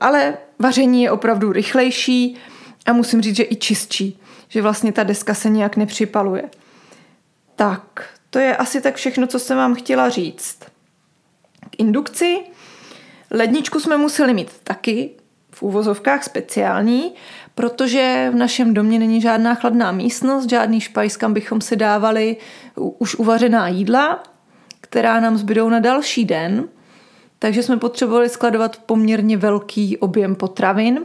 ale 0.00 0.34
vaření 0.58 1.02
je 1.02 1.10
opravdu 1.10 1.52
rychlejší 1.52 2.36
a 2.86 2.92
musím 2.92 3.22
říct, 3.22 3.36
že 3.36 3.44
i 3.50 3.56
čistší. 3.56 4.20
Že 4.48 4.62
vlastně 4.62 4.92
ta 4.92 5.02
deska 5.02 5.34
se 5.34 5.50
nějak 5.50 5.76
nepřipaluje. 5.76 6.42
Tak, 7.56 8.08
to 8.30 8.38
je 8.38 8.56
asi 8.56 8.80
tak 8.80 8.94
všechno, 8.94 9.26
co 9.26 9.38
jsem 9.38 9.56
vám 9.56 9.74
chtěla 9.74 10.08
říct. 10.08 10.58
K 11.70 11.78
indukci 11.78 12.38
Ledničku 13.30 13.80
jsme 13.80 13.96
museli 13.96 14.34
mít 14.34 14.50
taky 14.64 15.10
v 15.50 15.62
úvozovkách 15.62 16.24
speciální, 16.24 17.14
protože 17.54 18.30
v 18.32 18.36
našem 18.36 18.74
domě 18.74 18.98
není 18.98 19.20
žádná 19.20 19.54
chladná 19.54 19.92
místnost, 19.92 20.50
žádný 20.50 20.80
špajs, 20.80 21.16
kam 21.16 21.34
bychom 21.34 21.60
si 21.60 21.76
dávali 21.76 22.36
už 22.76 23.14
uvařená 23.14 23.68
jídla, 23.68 24.22
která 24.80 25.20
nám 25.20 25.36
zbydou 25.36 25.68
na 25.68 25.80
další 25.80 26.24
den. 26.24 26.68
Takže 27.38 27.62
jsme 27.62 27.76
potřebovali 27.76 28.28
skladovat 28.28 28.76
poměrně 28.76 29.36
velký 29.36 29.98
objem 29.98 30.34
potravin. 30.34 31.00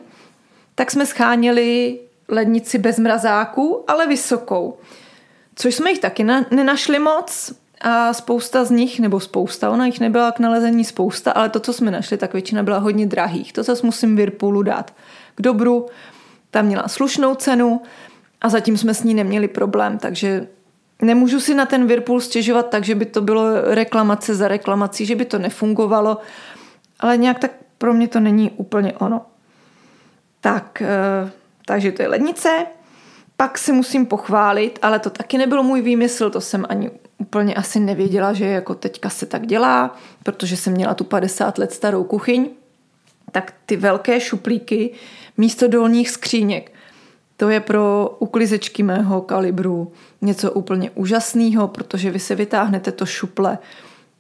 Tak 0.76 0.92
jsme 0.92 1.06
scháněli 1.06 2.00
lednici 2.28 2.78
bez 2.78 3.00
mrazáku, 3.00 3.84
ale 3.88 4.08
vysokou. 4.08 4.78
Což 5.56 5.76
jsme 5.76 5.90
jich 5.90 6.00
taky 6.00 6.24
nenašli 6.52 7.00
moc, 7.00 7.54
a 7.82 8.14
spousta 8.14 8.64
z 8.64 8.72
nich, 8.72 9.00
nebo 9.00 9.20
spousta, 9.20 9.70
ona 9.70 9.86
jich 9.86 10.00
nebyla 10.00 10.32
k 10.32 10.40
nalezení 10.40 10.84
spousta, 10.84 11.32
ale 11.32 11.50
to, 11.50 11.60
co 11.60 11.74
jsme 11.74 11.92
našli, 11.92 12.18
tak 12.18 12.34
většina 12.34 12.64
byla 12.64 12.78
hodně 12.78 13.06
drahých. 13.06 13.54
To 13.54 13.64
zase 13.64 13.86
musím 13.86 14.16
Whirlpoolu 14.16 14.64
dát 14.64 14.94
k 15.36 15.42
dobru. 15.42 15.86
Tam 16.52 16.66
měla 16.66 16.88
slušnou 16.88 17.36
cenu 17.36 17.82
a 18.42 18.50
zatím 18.50 18.78
jsme 18.78 18.94
s 18.94 19.04
ní 19.04 19.14
neměli 19.14 19.48
problém, 19.48 19.98
takže 19.98 20.48
nemůžu 21.02 21.40
si 21.40 21.56
na 21.56 21.66
ten 21.66 21.88
Whirlpool 21.88 22.22
stěžovat 22.22 22.70
tak, 22.70 22.84
že 22.84 22.96
by 22.96 23.06
to 23.06 23.22
bylo 23.22 23.62
reklamace 23.62 24.36
za 24.36 24.48
reklamací, 24.48 25.06
že 25.06 25.16
by 25.16 25.26
to 25.26 25.40
nefungovalo, 25.40 26.18
ale 27.00 27.18
nějak 27.18 27.40
tak 27.40 27.52
pro 27.78 27.94
mě 27.94 28.08
to 28.08 28.20
není 28.20 28.52
úplně 28.52 28.94
ono. 28.94 29.22
Tak, 30.42 30.82
eh, 30.82 31.32
takže 31.66 31.92
to 31.92 32.02
je 32.02 32.08
lednice. 32.08 32.66
Pak 33.38 33.58
si 33.58 33.72
musím 33.72 34.06
pochválit, 34.06 34.80
ale 34.82 35.00
to 35.00 35.10
taky 35.10 35.38
nebyl 35.38 35.64
můj 35.64 35.82
výmysl, 35.82 36.30
to 36.30 36.42
jsem 36.42 36.66
ani 36.70 36.92
úplně 37.18 37.56
asi 37.56 37.80
nevěděla, 37.80 38.34
že 38.34 38.46
jako 38.46 38.76
teďka 38.76 39.10
se 39.10 39.26
tak 39.26 39.48
dělá, 39.48 39.98
protože 40.24 40.58
jsem 40.58 40.74
měla 40.74 40.94
tu 40.94 41.04
50 41.04 41.58
let 41.58 41.74
starou 41.74 42.04
kuchyň, 42.04 42.50
tak 43.32 43.54
ty 43.66 43.78
velké 43.78 44.20
šuplíky 44.20 44.92
místo 45.38 45.68
dolních 45.68 46.10
skříněk, 46.10 46.72
to 47.38 47.50
je 47.50 47.60
pro 47.60 48.16
uklizečky 48.20 48.84
mého 48.84 49.22
kalibru 49.22 49.92
něco 50.22 50.52
úplně 50.52 50.92
úžasného, 50.92 51.68
protože 51.68 52.12
vy 52.12 52.20
se 52.20 52.36
vytáhnete 52.36 52.92
to 52.92 53.06
šuple 53.06 53.58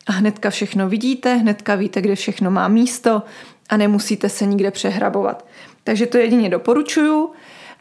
a 0.07 0.11
hnedka 0.11 0.49
všechno 0.49 0.89
vidíte, 0.89 1.35
hnedka 1.35 1.75
víte, 1.75 2.01
kde 2.01 2.15
všechno 2.15 2.51
má 2.51 2.67
místo 2.67 3.23
a 3.69 3.77
nemusíte 3.77 4.29
se 4.29 4.45
nikde 4.45 4.71
přehrabovat. 4.71 5.45
Takže 5.83 6.05
to 6.05 6.17
jedině 6.17 6.49
doporučuju. 6.49 7.31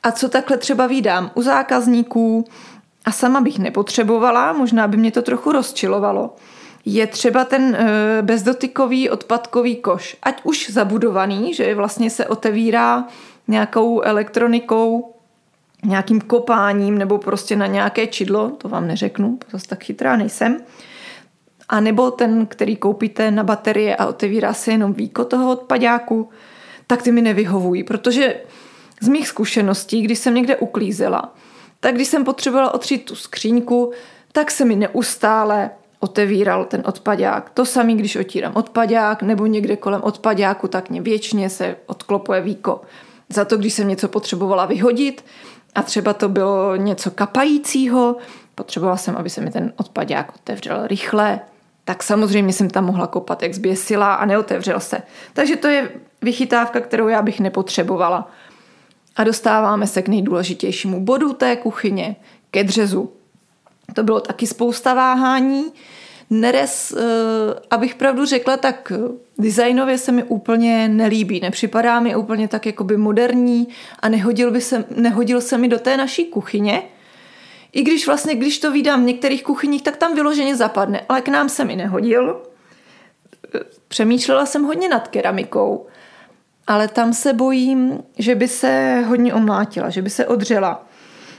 A 0.03 0.13
co 0.13 0.29
takhle 0.29 0.57
třeba 0.57 0.87
vídám 0.87 1.31
u 1.35 1.43
zákazníků, 1.43 2.45
a 3.05 3.13
sama 3.13 3.41
bych 3.41 3.59
nepotřebovala, 3.59 4.53
možná 4.53 4.89
by 4.89 4.97
mě 4.97 5.11
to 5.11 5.23
trochu 5.23 5.53
rozčilovalo, 5.53 6.37
je 6.85 7.07
třeba 7.07 7.45
ten 7.45 7.75
e, 7.75 8.23
bezdotykový 8.23 9.11
odpadkový 9.11 9.77
koš. 9.77 10.17
Ať 10.23 10.41
už 10.45 10.71
zabudovaný, 10.71 11.55
že 11.55 11.75
vlastně 11.75 12.11
se 12.11 12.27
otevírá 12.27 13.05
nějakou 13.49 14.01
elektronikou, 14.01 15.15
nějakým 15.85 16.21
kopáním 16.21 16.99
nebo 16.99 17.19
prostě 17.19 17.57
na 17.57 17.67
nějaké 17.67 18.07
čidlo, 18.07 18.51
to 18.51 18.69
vám 18.69 18.87
neřeknu, 18.87 19.39
zase 19.53 19.69
tak 19.69 19.85
chytrá 19.85 20.17
nejsem. 20.17 20.57
A 21.69 21.81
nebo 21.81 22.11
ten, 22.11 22.47
který 22.47 22.77
koupíte 22.77 23.31
na 23.31 23.45
baterie 23.45 23.97
a 23.97 24.07
otevírá 24.07 24.55
se 24.55 24.71
jenom 24.71 24.93
víko 24.93 25.25
toho 25.25 25.53
odpadáku, 25.53 26.29
tak 26.91 27.03
ty 27.03 27.13
mi 27.13 27.23
nevyhovují, 27.23 27.85
protože 27.85 28.35
z 29.01 29.09
mých 29.09 29.29
zkušeností, 29.29 30.03
když 30.03 30.19
jsem 30.19 30.35
někde 30.35 30.57
uklízela, 30.57 31.35
tak 31.81 31.95
když 31.95 32.09
jsem 32.09 32.25
potřebovala 32.25 32.75
otřít 32.75 33.05
tu 33.05 33.15
skříňku, 33.15 33.93
tak 34.33 34.51
se 34.51 34.65
mi 34.65 34.77
neustále 34.77 35.71
otevíral 36.01 36.65
ten 36.65 36.83
odpadák. 36.87 37.51
To 37.51 37.67
samý, 37.67 37.97
když 37.97 38.17
otírám 38.17 38.53
odpadák 38.55 39.23
nebo 39.23 39.47
někde 39.47 39.77
kolem 39.77 40.03
odpadáku, 40.03 40.69
tak 40.69 40.91
mě 40.91 41.01
věčně 41.01 41.51
se 41.51 41.77
odklopuje 41.87 42.41
víko. 42.41 42.81
Za 43.29 43.45
to, 43.45 43.57
když 43.57 43.75
jsem 43.75 43.89
něco 43.89 44.09
potřebovala 44.09 44.67
vyhodit 44.67 45.25
a 45.75 45.83
třeba 45.83 46.13
to 46.13 46.29
bylo 46.29 46.77
něco 46.77 47.11
kapajícího, 47.11 48.17
potřebovala 48.55 48.97
jsem, 48.97 49.17
aby 49.17 49.31
se 49.31 49.41
mi 49.41 49.51
ten 49.51 49.73
odpadák 49.77 50.35
otevřel 50.35 50.87
rychle, 50.87 51.41
tak 51.85 52.03
samozřejmě 52.03 52.53
jsem 52.53 52.71
tam 52.71 52.85
mohla 52.85 53.07
kopat 53.07 53.43
jak 53.43 53.55
zběsila 53.55 54.15
a 54.15 54.25
neotevřel 54.25 54.81
se. 54.81 55.03
Takže 55.33 55.57
to 55.57 55.69
je 55.69 55.91
vychytávka, 56.23 56.81
kterou 56.81 57.09
já 57.09 57.23
bych 57.23 57.41
nepotřebovala. 57.41 58.31
A 59.17 59.25
dostáváme 59.25 59.87
se 59.87 60.03
k 60.03 60.09
nejdůležitějšímu 60.09 61.01
bodu 61.01 61.33
té 61.33 61.57
kuchyně, 61.57 62.17
ke 62.51 62.65
dřezu. 62.65 63.13
To 63.95 64.03
bylo 64.03 64.21
taky 64.21 64.47
spousta 64.47 64.95
váhání. 64.95 65.73
Neres, 66.31 66.93
eh, 66.93 67.01
abych 67.71 67.95
pravdu 67.95 68.25
řekla, 68.25 68.57
tak 68.57 68.93
designově 69.39 69.99
se 69.99 70.13
mi 70.13 70.23
úplně 70.23 70.89
nelíbí. 70.89 71.41
Nepřipadá 71.41 72.01
mi 72.01 72.17
úplně 72.17 72.49
tak 72.49 72.67
jakoby 72.67 72.97
moderní 72.97 73.69
a 74.01 74.09
nehodil, 74.09 74.51
by 74.51 74.61
se, 74.61 74.85
nehodil 74.97 75.41
se 75.41 75.59
mi 75.59 75.69
do 75.69 75.79
té 75.79 75.97
naší 75.97 76.25
kuchyně. 76.25 76.83
I 77.73 77.83
když 77.83 78.07
vlastně, 78.07 78.35
když 78.35 78.59
to 78.59 78.73
vydám 78.73 79.03
v 79.03 79.07
některých 79.07 79.43
kuchyních, 79.43 79.83
tak 79.83 79.97
tam 79.97 80.15
vyloženě 80.15 80.57
zapadne, 80.57 81.01
ale 81.09 81.21
k 81.21 81.29
nám 81.29 81.49
se 81.49 81.65
mi 81.65 81.77
nehodil. 81.77 82.43
Přemýšlela 83.89 84.47
jsem 84.47 84.63
hodně 84.63 84.89
nad 84.89 85.09
keramikou 85.09 85.87
ale 86.71 86.89
tam 86.89 87.13
se 87.13 87.33
bojím, 87.33 88.03
že 88.19 88.35
by 88.35 88.49
se 88.49 89.05
hodně 89.07 89.35
omlátila, 89.35 89.91
že 89.91 90.03
by 90.03 90.11
se 90.11 90.27
odřela. 90.27 90.87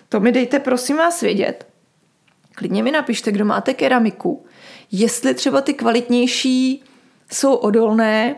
To 0.10 0.20
mi 0.20 0.32
dejte 0.32 0.60
prosím 0.60 0.98
vás 0.98 1.22
vědět. 1.22 1.68
Klidně 2.56 2.84
mi 2.84 2.92
napište, 2.92 3.32
kdo 3.32 3.46
máte 3.46 3.74
keramiku. 3.74 4.46
Jestli 4.92 5.34
třeba 5.34 5.62
ty 5.62 5.74
kvalitnější 5.74 6.84
jsou 7.32 7.54
odolné 7.54 8.36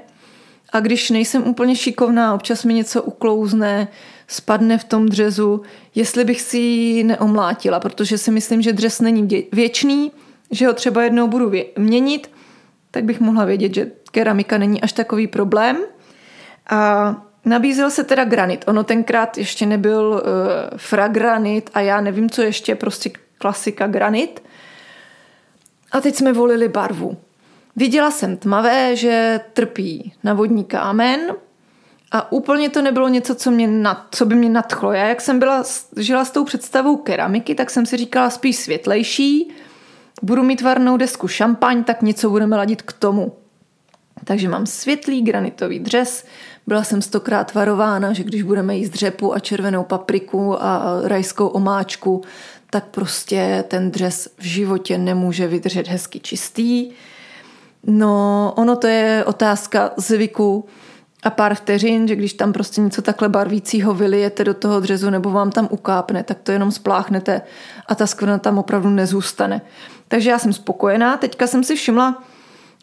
a 0.73 0.79
když 0.79 1.09
nejsem 1.09 1.47
úplně 1.47 1.75
šikovná, 1.75 2.33
občas 2.33 2.63
mi 2.63 2.73
něco 2.73 3.03
uklouzne, 3.03 3.87
spadne 4.27 4.77
v 4.77 4.83
tom 4.83 5.05
dřezu, 5.05 5.61
jestli 5.95 6.23
bych 6.25 6.41
si 6.41 6.57
ji 6.57 7.03
neomlátila, 7.03 7.79
protože 7.79 8.17
si 8.17 8.31
myslím, 8.31 8.61
že 8.61 8.73
dřez 8.73 9.01
není 9.01 9.27
věčný, 9.51 10.11
že 10.51 10.67
ho 10.67 10.73
třeba 10.73 11.03
jednou 11.03 11.27
budu 11.27 11.51
měnit, 11.77 12.31
tak 12.91 13.03
bych 13.03 13.19
mohla 13.19 13.45
vědět, 13.45 13.73
že 13.73 13.91
keramika 14.11 14.57
není 14.57 14.81
až 14.81 14.93
takový 14.93 15.27
problém– 15.27 15.77
A 16.69 17.15
nabízel 17.45 17.91
se 17.91 18.03
teda 18.03 18.25
granit. 18.25 18.63
Ono 18.67 18.83
tenkrát 18.83 19.37
ještě 19.37 19.65
nebyl 19.65 20.01
uh, 20.01 20.77
fragranit 20.77 21.69
a 21.73 21.79
já 21.79 22.01
nevím, 22.01 22.29
co 22.29 22.41
ještě, 22.41 22.75
prostě 22.75 23.11
klasika 23.37 23.87
granit. 23.87 24.43
A 25.91 26.01
teď 26.01 26.15
jsme 26.15 26.33
volili 26.33 26.67
barvu. 26.67 27.17
Viděla 27.75 28.11
jsem 28.11 28.37
tmavé, 28.37 28.95
že 28.95 29.39
trpí 29.53 30.13
na 30.23 30.33
vodní 30.33 30.63
kámen 30.63 31.19
a 32.11 32.31
úplně 32.31 32.69
to 32.69 32.81
nebylo 32.81 33.07
něco, 33.07 33.35
co, 33.35 33.51
mě 33.51 33.67
nad, 33.67 34.07
co 34.11 34.25
by 34.25 34.35
mě 34.35 34.49
nadchlo. 34.49 34.91
Já, 34.91 35.07
jak 35.07 35.21
jsem 35.21 35.39
byla, 35.39 35.63
žila 35.97 36.25
s 36.25 36.31
tou 36.31 36.45
představou 36.45 36.97
keramiky, 36.97 37.55
tak 37.55 37.69
jsem 37.69 37.85
si 37.85 37.97
říkala 37.97 38.29
spíš 38.29 38.55
světlejší, 38.55 39.51
budu 40.21 40.43
mít 40.43 40.61
varnou 40.61 40.97
desku 40.97 41.27
šampaň, 41.27 41.83
tak 41.83 42.01
něco 42.01 42.29
budeme 42.29 42.57
ladit 42.57 42.81
k 42.81 42.93
tomu. 42.93 43.33
Takže 44.23 44.49
mám 44.49 44.65
světlý 44.65 45.21
granitový 45.21 45.79
dřes, 45.79 46.25
byla 46.67 46.83
jsem 46.83 47.01
stokrát 47.01 47.53
varována, 47.53 48.13
že 48.13 48.23
když 48.23 48.41
budeme 48.41 48.75
jíst 48.75 48.89
dřepu 48.89 49.33
a 49.33 49.39
červenou 49.39 49.83
papriku 49.83 50.63
a 50.63 50.99
rajskou 51.03 51.47
omáčku, 51.47 52.21
tak 52.69 52.85
prostě 52.85 53.63
ten 53.67 53.91
dřes 53.91 54.29
v 54.37 54.43
životě 54.43 54.97
nemůže 54.97 55.47
vydržet 55.47 55.87
hezky 55.87 56.19
čistý. 56.19 56.91
No, 57.87 58.53
ono 58.57 58.75
to 58.75 58.87
je 58.87 59.23
otázka 59.25 59.91
zvyku 59.97 60.65
a 61.23 61.29
pár 61.29 61.55
vteřin, 61.55 62.07
že 62.07 62.15
když 62.15 62.33
tam 62.33 62.53
prostě 62.53 62.81
něco 62.81 63.01
takhle 63.01 63.29
barvícího 63.29 63.93
vylijete 63.93 64.43
do 64.43 64.53
toho 64.53 64.79
dřezu 64.79 65.09
nebo 65.09 65.31
vám 65.31 65.51
tam 65.51 65.67
ukápne, 65.71 66.23
tak 66.23 66.37
to 66.43 66.51
jenom 66.51 66.71
spláchnete 66.71 67.41
a 67.87 67.95
ta 67.95 68.07
skvrna 68.07 68.37
tam 68.37 68.57
opravdu 68.57 68.89
nezůstane. 68.89 69.61
Takže 70.07 70.29
já 70.29 70.39
jsem 70.39 70.53
spokojená. 70.53 71.17
Teďka 71.17 71.47
jsem 71.47 71.63
si 71.63 71.75
všimla, 71.75 72.23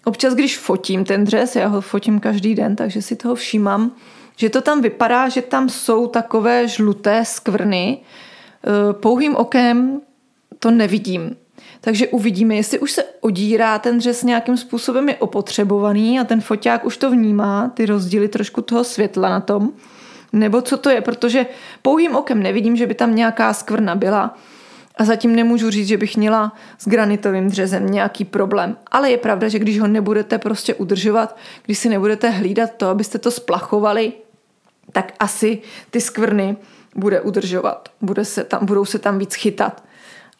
občas 0.04 0.35
když 0.35 0.59
fotím 0.59 1.04
ten 1.04 1.25
dřez, 1.25 1.57
já 1.57 1.66
ho 1.66 1.80
fotím 1.80 2.21
každý 2.21 2.54
den, 2.54 2.76
takže 2.76 3.02
si 3.02 3.16
toho 3.16 3.35
všímám, 3.35 3.92
že 4.37 4.50
to 4.50 4.61
tam 4.61 4.80
vypadá, 4.80 5.28
že 5.28 5.42
tam 5.42 5.69
jsou 5.69 6.07
takové 6.07 6.69
žluté 6.69 7.25
skvrny. 7.25 7.99
E, 7.99 8.92
pouhým 8.92 9.37
okem 9.37 10.00
to 10.59 10.71
nevidím. 10.71 11.37
Takže 11.80 12.09
uvidíme, 12.09 12.57
jestli 12.57 12.78
už 12.78 12.92
se 12.92 13.04
odírá 13.21 13.78
ten 13.78 13.99
dřez 13.99 14.23
nějakým 14.23 14.57
způsobem 14.57 15.09
je 15.09 15.16
opotřebovaný 15.16 16.21
a 16.21 16.25
ten 16.25 16.40
foťák 16.40 16.85
už 16.85 16.97
to 16.97 17.11
vnímá, 17.11 17.69
ty 17.75 17.87
rozdíly 17.87 18.28
trošku 18.28 18.62
toho 18.62 18.85
světla 18.85 19.28
na 19.28 19.40
tom, 19.40 19.73
nebo 20.33 20.62
co 20.62 20.76
to 20.76 20.90
je, 20.90 21.00
protože 21.00 21.47
pouhým 21.83 22.16
okem 22.16 22.42
nevidím, 22.42 22.76
že 22.76 22.87
by 22.87 22.95
tam 22.95 23.14
nějaká 23.14 23.52
skvrna 23.52 23.95
byla 23.95 24.38
a 25.00 25.04
zatím 25.04 25.37
nemůžu 25.37 25.71
říct, 25.71 25.88
že 25.88 25.97
bych 25.97 26.16
měla 26.16 26.52
s 26.78 26.88
granitovým 26.88 27.49
dřezem 27.49 27.87
nějaký 27.87 28.25
problém. 28.25 28.76
Ale 28.90 29.11
je 29.11 29.19
pravda, 29.19 29.49
že 29.49 29.59
když 29.59 29.80
ho 29.80 29.87
nebudete 29.87 30.38
prostě 30.38 30.75
udržovat, 30.75 31.37
když 31.66 31.78
si 31.78 31.88
nebudete 31.88 32.30
hlídat 32.30 32.71
to, 32.76 32.88
abyste 32.88 33.19
to 33.19 33.30
splachovali, 33.30 34.12
tak 34.92 35.12
asi 35.21 35.59
ty 35.90 36.00
skvrny 36.00 36.57
bude 36.95 37.21
udržovat. 37.21 37.88
Bude 38.00 38.25
se 38.25 38.45
tam, 38.45 38.66
budou 38.66 38.85
se 38.85 38.99
tam 38.99 39.19
víc 39.19 39.35
chytat 39.35 39.83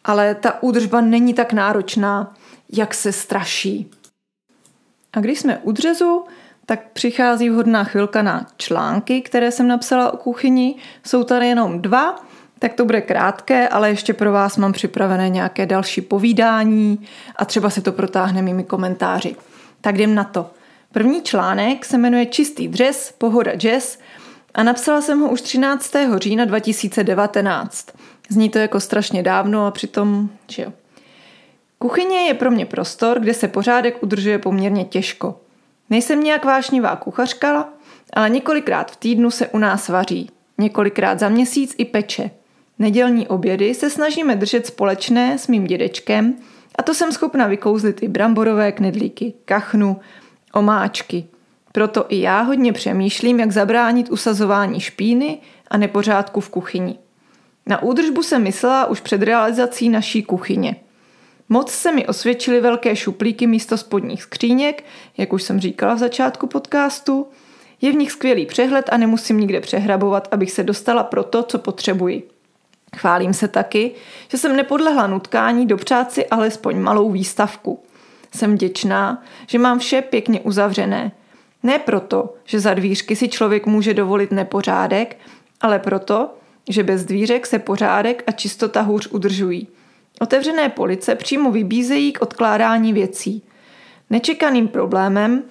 ale 0.03 0.35
ta 0.35 0.63
údržba 0.63 1.01
není 1.01 1.33
tak 1.33 1.53
náročná, 1.53 2.33
jak 2.73 2.93
se 2.93 3.11
straší. 3.11 3.91
A 5.13 5.19
když 5.19 5.39
jsme 5.39 5.57
u 5.57 5.71
dřezu, 5.71 6.23
tak 6.65 6.91
přichází 6.91 7.49
vhodná 7.49 7.83
chvilka 7.83 8.21
na 8.21 8.47
články, 8.57 9.21
které 9.21 9.51
jsem 9.51 9.67
napsala 9.67 10.11
o 10.13 10.17
kuchyni. 10.17 10.75
Jsou 11.05 11.23
tady 11.23 11.47
jenom 11.47 11.81
dva, 11.81 12.25
tak 12.61 12.73
to 12.73 12.85
bude 12.85 13.01
krátké, 13.01 13.67
ale 13.67 13.89
ještě 13.89 14.13
pro 14.13 14.31
vás 14.31 14.57
mám 14.57 14.71
připravené 14.71 15.29
nějaké 15.29 15.65
další 15.65 16.01
povídání 16.01 17.07
a 17.35 17.45
třeba 17.45 17.69
se 17.69 17.81
to 17.81 17.91
protáhne 17.91 18.41
mými 18.41 18.63
komentáři. 18.63 19.35
Tak 19.81 19.95
jdem 19.95 20.15
na 20.15 20.23
to. 20.23 20.49
První 20.91 21.21
článek 21.21 21.85
se 21.85 21.97
jmenuje 21.97 22.25
Čistý 22.25 22.67
dřez, 22.67 23.13
pohoda 23.17 23.55
jazz 23.55 23.97
a 24.53 24.63
napsala 24.63 25.01
jsem 25.01 25.19
ho 25.19 25.29
už 25.29 25.41
13. 25.41 25.93
října 26.15 26.45
2019. 26.45 27.87
Zní 28.29 28.49
to 28.49 28.59
jako 28.59 28.79
strašně 28.79 29.23
dávno 29.23 29.65
a 29.65 29.71
přitom, 29.71 30.29
že 30.47 30.63
jo. 30.63 30.73
Kuchyně 31.77 32.17
je 32.17 32.33
pro 32.33 32.51
mě 32.51 32.65
prostor, 32.65 33.19
kde 33.19 33.33
se 33.33 33.47
pořádek 33.47 34.03
udržuje 34.03 34.39
poměrně 34.39 34.85
těžko. 34.85 35.39
Nejsem 35.89 36.23
nějak 36.23 36.45
vášnivá 36.45 36.95
kuchařka, 36.95 37.69
ale 38.13 38.29
několikrát 38.29 38.91
v 38.91 38.95
týdnu 38.95 39.31
se 39.31 39.47
u 39.47 39.57
nás 39.57 39.89
vaří. 39.89 40.29
Několikrát 40.57 41.19
za 41.19 41.29
měsíc 41.29 41.75
i 41.77 41.85
peče. 41.85 42.31
Nedělní 42.81 43.27
obědy 43.27 43.73
se 43.73 43.89
snažíme 43.89 44.35
držet 44.35 44.65
společné 44.65 45.37
s 45.37 45.47
mým 45.47 45.63
dědečkem 45.63 46.35
a 46.75 46.83
to 46.83 46.93
jsem 46.93 47.11
schopna 47.11 47.47
vykouzlit 47.47 48.03
i 48.03 48.07
bramborové 48.07 48.71
knedlíky, 48.71 49.33
kachnu, 49.45 49.99
omáčky. 50.53 51.25
Proto 51.71 52.05
i 52.09 52.21
já 52.21 52.41
hodně 52.41 52.73
přemýšlím, 52.73 53.39
jak 53.39 53.51
zabránit 53.51 54.11
usazování 54.11 54.79
špíny 54.79 55.37
a 55.67 55.77
nepořádku 55.77 56.41
v 56.41 56.49
kuchyni. 56.49 56.99
Na 57.65 57.83
údržbu 57.83 58.23
jsem 58.23 58.43
myslela 58.43 58.85
už 58.85 58.99
před 58.99 59.23
realizací 59.23 59.89
naší 59.89 60.23
kuchyně. 60.23 60.75
Moc 61.49 61.71
se 61.71 61.91
mi 61.91 62.07
osvědčily 62.07 62.61
velké 62.61 62.95
šuplíky 62.95 63.47
místo 63.47 63.77
spodních 63.77 64.23
skříněk, 64.23 64.83
jak 65.17 65.33
už 65.33 65.43
jsem 65.43 65.59
říkala 65.59 65.93
v 65.93 65.99
začátku 65.99 66.47
podcastu. 66.47 67.27
Je 67.81 67.91
v 67.91 67.95
nich 67.95 68.11
skvělý 68.11 68.45
přehled 68.45 68.89
a 68.91 68.97
nemusím 68.97 69.39
nikde 69.39 69.61
přehrabovat, 69.61 70.27
abych 70.31 70.51
se 70.51 70.63
dostala 70.63 71.03
pro 71.03 71.23
to, 71.23 71.43
co 71.43 71.59
potřebuji. 71.59 72.30
Chválím 72.97 73.33
se 73.33 73.47
taky, 73.47 73.91
že 74.27 74.37
jsem 74.37 74.55
nepodlehla 74.55 75.07
nutkání 75.07 75.67
dopřát 75.67 76.11
si 76.11 76.27
alespoň 76.27 76.79
malou 76.79 77.11
výstavku. 77.11 77.83
Jsem 78.35 78.55
děčná, 78.55 79.23
že 79.47 79.59
mám 79.59 79.79
vše 79.79 80.01
pěkně 80.01 80.39
uzavřené. 80.39 81.11
Ne 81.63 81.79
proto, 81.79 82.33
že 82.45 82.59
za 82.59 82.73
dvířky 82.73 83.15
si 83.15 83.29
člověk 83.29 83.65
může 83.65 83.93
dovolit 83.93 84.31
nepořádek, 84.31 85.17
ale 85.61 85.79
proto, 85.79 86.29
že 86.69 86.83
bez 86.83 87.05
dvířek 87.05 87.47
se 87.47 87.59
pořádek 87.59 88.23
a 88.27 88.31
čistota 88.31 88.81
hůř 88.81 89.07
udržují. 89.07 89.67
Otevřené 90.21 90.69
police 90.69 91.15
přímo 91.15 91.51
vybízejí 91.51 92.13
k 92.13 92.21
odkládání 92.21 92.93
věcí. 92.93 93.43
Nečekaným 94.09 94.67
problémem 94.67 95.43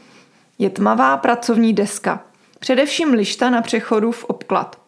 je 0.58 0.70
tmavá 0.70 1.16
pracovní 1.16 1.72
deska, 1.72 2.24
především 2.58 3.12
lišta 3.12 3.50
na 3.50 3.62
přechodu 3.62 4.12
v 4.12 4.24
obklad. 4.24 4.79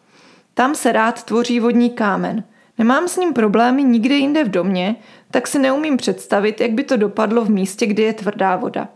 Tam 0.53 0.75
se 0.75 0.91
rád 0.91 1.23
tvoří 1.23 1.59
vodní 1.59 1.89
kámen. 1.89 2.43
Nemám 2.77 3.07
s 3.07 3.17
ním 3.17 3.33
problémy 3.33 3.83
nikde 3.83 4.15
jinde 4.15 4.43
v 4.43 4.49
domě, 4.49 4.95
tak 5.31 5.47
si 5.47 5.59
neumím 5.59 5.97
představit, 5.97 6.61
jak 6.61 6.71
by 6.71 6.83
to 6.83 6.97
dopadlo 6.97 7.45
v 7.45 7.49
místě, 7.49 7.85
kde 7.85 8.03
je 8.03 8.13
tvrdá 8.13 8.55
voda. 8.55 8.89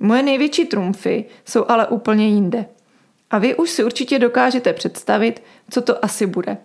Moje 0.00 0.22
největší 0.22 0.64
trumfy 0.64 1.24
jsou 1.44 1.64
ale 1.68 1.86
úplně 1.86 2.28
jinde. 2.28 2.66
A 3.30 3.38
vy 3.38 3.54
už 3.54 3.70
si 3.70 3.84
určitě 3.84 4.18
dokážete 4.18 4.72
představit, 4.72 5.42
co 5.70 5.80
to 5.80 6.04
asi 6.04 6.26
bude. 6.26 6.56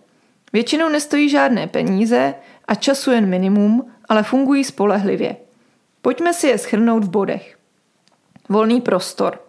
Většinou 0.54 0.89
nestojí 0.89 1.30
žádné 1.30 1.67
peníze 1.67 2.36
a 2.67 2.76
času 2.76 3.12
jen 3.12 3.30
minimum, 3.30 3.91
ale 4.10 4.24
fungují 4.24 4.63
spolehlivě. 4.63 5.36
Pojďme 6.02 6.34
si 6.34 6.48
je 6.48 6.58
schrnout 6.58 7.04
v 7.04 7.10
bodech. 7.10 7.58
Volný 8.50 8.82
prostor. 8.82 9.41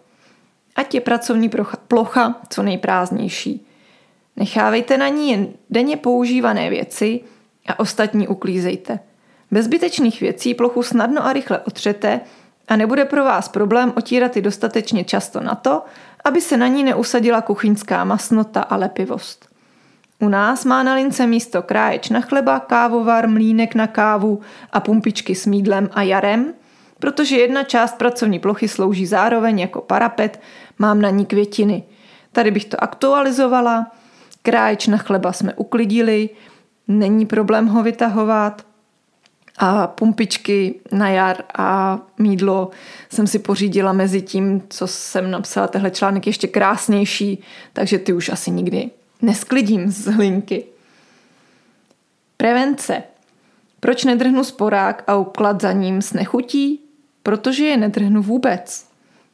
Ať 0.75 0.93
je 0.93 1.01
pracovní 1.01 1.49
plocha 1.87 2.41
co 2.49 2.63
nejprázdnější. 2.63 3.64
Nechávejte 4.35 4.97
na 4.97 5.07
ní 5.07 5.31
jen 5.31 5.47
denně 5.69 5.97
používané 5.97 6.69
věci 6.69 7.21
a 7.67 7.79
ostatní 7.79 8.27
uklízejte. 8.27 8.99
Bez 9.51 9.65
zbytečných 9.65 10.21
věcí 10.21 10.53
plochu 10.53 10.83
snadno 10.83 11.25
a 11.25 11.33
rychle 11.33 11.59
otřete 11.59 12.21
a 12.67 12.75
nebude 12.75 13.05
pro 13.05 13.23
vás 13.23 13.47
problém 13.47 13.93
otírat 13.97 14.35
ji 14.35 14.41
dostatečně 14.41 15.03
často 15.03 15.39
na 15.39 15.55
to, 15.55 15.83
aby 16.23 16.41
se 16.41 16.57
na 16.57 16.67
ní 16.67 16.83
neusadila 16.83 17.41
kuchyňská 17.41 18.03
masnota 18.03 18.61
a 18.61 18.75
lepivost. 18.75 19.49
U 20.19 20.29
nás 20.29 20.65
má 20.65 20.83
na 20.83 20.93
lince 20.93 21.27
místo 21.27 21.61
kráječ 21.61 22.09
na 22.09 22.21
chleba, 22.21 22.59
kávovar, 22.59 23.29
mlínek 23.29 23.75
na 23.75 23.87
kávu 23.87 24.41
a 24.71 24.79
pumpičky 24.79 25.35
s 25.35 25.45
mídlem 25.45 25.89
a 25.93 26.01
jarem, 26.01 26.53
protože 26.99 27.37
jedna 27.37 27.63
část 27.63 27.97
pracovní 27.97 28.39
plochy 28.39 28.67
slouží 28.67 29.05
zároveň 29.05 29.59
jako 29.59 29.81
parapet, 29.81 30.41
mám 30.79 31.01
na 31.01 31.09
ní 31.09 31.25
květiny. 31.25 31.83
Tady 32.31 32.51
bych 32.51 32.65
to 32.65 32.83
aktualizovala, 32.83 33.91
kráječ 34.45 34.87
na 34.87 34.97
chleba 34.97 35.33
jsme 35.33 35.53
uklidili, 35.53 36.29
není 36.87 37.25
problém 37.25 37.67
ho 37.67 37.83
vytahovat, 37.83 38.65
a 39.57 39.87
pumpičky 39.87 40.75
na 40.91 41.09
jar 41.09 41.43
a 41.57 41.99
mídlo 42.17 42.69
jsem 43.09 43.27
si 43.27 43.39
pořídila 43.39 43.93
mezi 43.93 44.21
tím, 44.21 44.63
co 44.69 44.87
jsem 44.87 45.31
napsala 45.31 45.67
tehle 45.67 45.91
článek 45.91 46.27
ještě 46.27 46.47
krásnější, 46.47 47.43
takže 47.73 47.99
ty 47.99 48.13
už 48.13 48.29
asi 48.29 48.51
nikdy 48.51 48.89
nesklidím 49.21 49.91
z 49.91 50.05
hlinky. 50.05 50.65
Prevence. 52.37 53.03
Proč 53.79 54.03
nedrhnu 54.03 54.43
sporák 54.43 55.03
a 55.07 55.15
uklad 55.15 55.61
za 55.61 55.71
ním 55.71 56.01
s 56.01 56.13
nechutí? 56.13 56.79
Protože 57.23 57.65
je 57.65 57.77
nedrhnu 57.77 58.21
vůbec. 58.21 58.85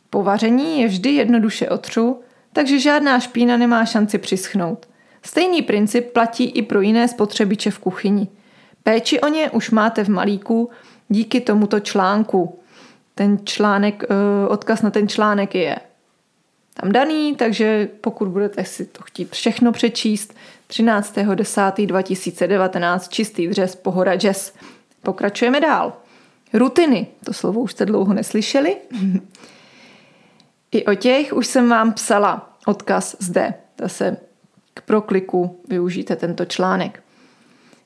Po 0.09 0.23
vaření 0.23 0.81
je 0.81 0.87
vždy 0.87 1.09
jednoduše 1.09 1.69
otřu, 1.69 2.19
takže 2.53 2.79
žádná 2.79 3.19
špína 3.19 3.57
nemá 3.57 3.85
šanci 3.85 4.17
přischnout. 4.17 4.90
Stejný 5.23 5.61
princip 5.61 6.13
platí 6.13 6.43
i 6.43 6.61
pro 6.61 6.81
jiné 6.81 7.07
spotřebiče 7.07 7.71
v 7.71 7.79
kuchyni– 7.79 8.27
Péči 8.83 9.21
o 9.21 9.27
ně 9.27 9.49
už 9.49 9.71
máte 9.71 10.03
v 10.03 10.09
malíku 10.09 10.69
díky 11.09 11.41
tomuto 11.41 11.79
článku. 11.79 12.59
Ten 13.15 13.39
článek, 13.43 14.03
eh, 14.03 14.07
odkaz 14.47 14.81
na 14.81 14.89
ten 14.89 15.07
článek 15.07 15.55
je 15.55 15.75
tam 16.73 16.91
daný, 16.91 17.35
takže 17.35 17.89
pokud 18.01 18.27
budete 18.27 18.65
si 18.65 18.85
to 18.85 19.03
chtít 19.03 19.31
všechno 19.31 19.71
přečíst, 19.71 20.33
13.10.2019 20.67 23.09
čistý 23.09 23.47
dřez 23.47 23.75
Pohoda 23.75 24.15
Jazz. 24.15 24.51
Pokračujeme 25.01 25.59
dál. 25.59 25.93
Rutiny, 26.53 27.07
to 27.25 27.33
slovo 27.33 27.61
už 27.61 27.71
jste 27.71 27.85
dlouho 27.85 28.13
neslyšeli. 28.13 28.77
I 30.71 30.85
o 30.85 30.95
těch 30.95 31.33
už 31.33 31.47
jsem 31.47 31.69
vám 31.69 31.93
psala 31.93 32.57
odkaz 32.65 33.15
zde. 33.19 33.53
Zase 33.79 34.17
k 34.73 34.81
prokliku 34.81 35.59
využijte 35.69 36.15
tento 36.15 36.45
článek. 36.45 37.03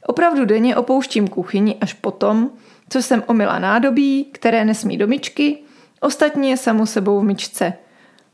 Opravdu 0.05 0.45
denně 0.45 0.75
opouštím 0.75 1.27
kuchyni 1.27 1.75
až 1.81 1.93
potom, 1.93 2.49
co 2.89 3.01
jsem 3.01 3.23
omila 3.27 3.59
nádobí, 3.59 4.25
které 4.31 4.65
nesmí 4.65 4.97
do 4.97 5.07
myčky, 5.07 5.57
ostatní 5.99 6.49
je 6.49 6.57
samu 6.57 6.85
sebou 6.85 7.19
v 7.19 7.23
myčce. 7.23 7.73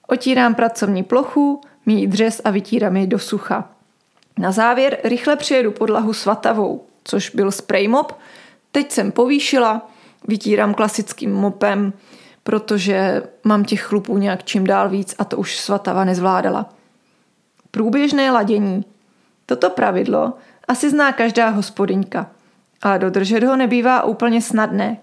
Otírám 0.08 0.56
pracovní 0.56 1.04
plochu, 1.04 1.62
míjí 1.86 2.08
dřez 2.08 2.42
a 2.44 2.50
vytírám 2.50 2.98
ji 2.98 3.08
do 3.08 3.20
sucha. 3.20 3.70
Na 4.38 4.52
závěr 4.52 4.98
rychle 5.04 5.36
přijedu 5.36 5.72
podlahu 5.72 6.14
svatavou, 6.14 6.86
což 7.04 7.30
byl 7.30 7.52
spray 7.52 7.88
mop. 7.88 8.14
Teď 8.72 8.92
jsem 8.92 9.12
povýšila, 9.12 9.90
vytírám 10.28 10.74
klasickým 10.74 11.34
mopem, 11.34 11.94
protože 12.44 13.24
mám 13.44 13.66
těch 13.66 13.82
chlupů 13.82 14.18
nějak 14.18 14.44
čím 14.44 14.64
dál 14.64 14.90
víc 14.90 15.16
a 15.18 15.24
to 15.24 15.38
už 15.38 15.58
svatava 15.58 16.06
nezvládala. 16.06 16.70
Průběžné 17.72 18.32
ladění. 18.32 18.86
Toto 19.46 19.70
pravidlo 19.70 20.34
asi 20.68 20.90
zná 20.90 21.12
každá 21.12 21.50
hospodyňka, 21.50 22.32
ale 22.82 23.00
dodržet 23.00 23.44
ho 23.44 23.56
nebývá 23.56 24.04
úplně 24.04 24.42
snadné. 24.42 24.98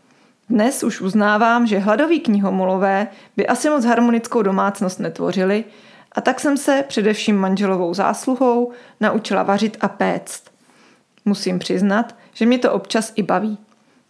Dnes 0.49 0.83
už 0.83 1.01
uznávám, 1.01 1.67
že 1.67 1.79
hladoví 1.79 2.21
knihomolové 2.21 3.09
by 3.37 3.47
asi 3.47 3.71
moc 3.71 3.85
harmonickou 3.85 4.43
domácnost 4.43 5.01
netvořili 5.01 5.65
a 6.13 6.21
tak 6.21 6.41
jsem 6.41 6.57
se 6.57 6.85
především 6.89 7.37
manželovou 7.37 7.95
zásluhou 7.95 8.73
naučila 9.01 9.43
vařit 9.43 9.77
a 9.81 9.89
péct. 9.89 10.51
Musím 11.25 11.59
přiznat, 11.59 12.17
že 12.33 12.47
mě 12.47 12.59
to 12.59 12.73
občas 12.73 13.13
i 13.17 13.23
baví. 13.23 13.59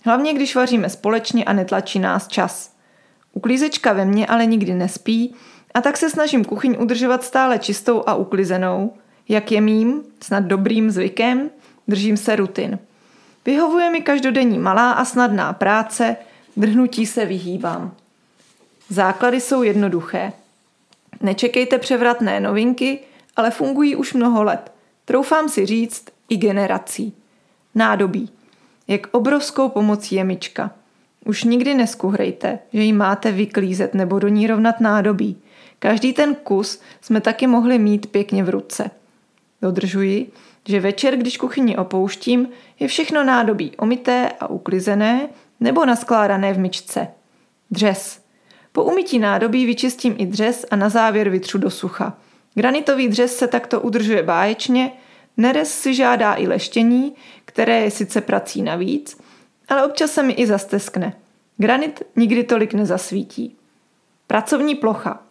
Hlavně, 0.04 0.34
když 0.34 0.56
vaříme 0.56 0.90
společně 0.90 1.44
a 1.44 1.52
netlačí 1.52 1.98
nás 1.98 2.28
čas. 2.28 2.72
Uklízečka 3.32 3.92
ve 3.92 4.04
mně 4.04 4.26
ale 4.26 4.46
nikdy 4.46 4.74
nespí 4.74 5.34
a 5.74 5.80
tak 5.80 5.96
se 5.96 6.10
snažím 6.10 6.44
kuchyň 6.44 6.76
udržovat 6.80 7.24
stále 7.24 7.58
čistou 7.58 8.02
a 8.06 8.14
uklizenou. 8.14 8.92
Jak 9.28 9.52
je 9.52 9.60
mým, 9.60 10.02
snad 10.22 10.44
dobrým 10.44 10.90
zvykem, 10.90 11.50
držím 11.88 12.16
se 12.16 12.36
rutin. 12.36 12.78
Vyhovuje 13.46 13.90
mi 13.90 14.00
každodenní 14.00 14.58
malá 14.58 14.92
a 14.92 15.04
snadná 15.04 15.52
práce, 15.52 16.16
drhnutí 16.56 17.06
se 17.06 17.26
vyhýbám. 17.26 17.94
Základy 18.88 19.40
jsou 19.40 19.62
jednoduché. 19.62 20.32
Nečekejte 21.20 21.78
převratné 21.78 22.40
novinky, 22.40 22.98
ale 23.36 23.50
fungují 23.50 23.96
už 23.96 24.14
mnoho 24.14 24.42
let. 24.42 24.72
Troufám 25.04 25.48
si 25.48 25.66
říct 25.66 26.04
i 26.28 26.36
generací. 26.36 27.14
Nádobí. 27.74 28.30
Jak 28.88 29.06
obrovskou 29.10 29.68
pomocí 29.68 30.14
je 30.14 30.24
myčka. 30.24 30.70
Už 31.24 31.44
nikdy 31.44 31.74
neskuhrejte, 31.74 32.58
že 32.72 32.82
ji 32.82 32.92
máte 32.92 33.32
vyklízet 33.32 33.94
nebo 33.94 34.18
do 34.18 34.28
ní 34.28 34.46
rovnat 34.46 34.80
nádobí. 34.80 35.36
Každý 35.78 36.12
ten 36.12 36.34
kus 36.34 36.80
jsme 37.00 37.20
taky 37.20 37.46
mohli 37.46 37.78
mít 37.78 38.06
pěkně 38.06 38.44
v 38.44 38.48
ruce. 38.48 38.90
Dodržuji, 39.62 40.32
že 40.68 40.80
večer, 40.80 41.16
když 41.16 41.36
kuchyni 41.36 41.76
opouštím, 41.76 42.48
je 42.80 42.88
všechno 42.88 43.24
nádobí 43.24 43.72
omité 43.76 44.32
a 44.40 44.50
uklizené 44.50 45.28
nebo 45.60 45.86
naskládané 45.86 46.52
v 46.52 46.58
myčce. 46.58 47.08
Dřez. 47.70 48.22
Po 48.72 48.84
umytí 48.84 49.18
nádobí 49.18 49.66
vyčistím 49.66 50.14
i 50.18 50.26
dřez 50.26 50.66
a 50.70 50.76
na 50.76 50.88
závěr 50.88 51.28
vytřu 51.28 51.58
do 51.58 51.70
sucha. 51.70 52.18
Granitový 52.54 53.08
dřez 53.08 53.36
se 53.36 53.46
takto 53.46 53.80
udržuje 53.80 54.22
báječně, 54.22 54.92
nerez 55.36 55.74
si 55.74 55.94
žádá 55.94 56.34
i 56.34 56.46
leštění, 56.46 57.14
které 57.44 57.80
je 57.80 57.90
sice 57.90 58.20
prací 58.20 58.62
navíc, 58.62 59.20
ale 59.68 59.86
občas 59.86 60.10
se 60.10 60.22
mi 60.22 60.32
i 60.32 60.46
zasteskne. 60.46 61.12
Granit 61.56 62.02
nikdy 62.16 62.44
tolik 62.44 62.74
nezasvítí. 62.74 63.56
Pracovní 64.26 64.74
plocha. 64.74 65.22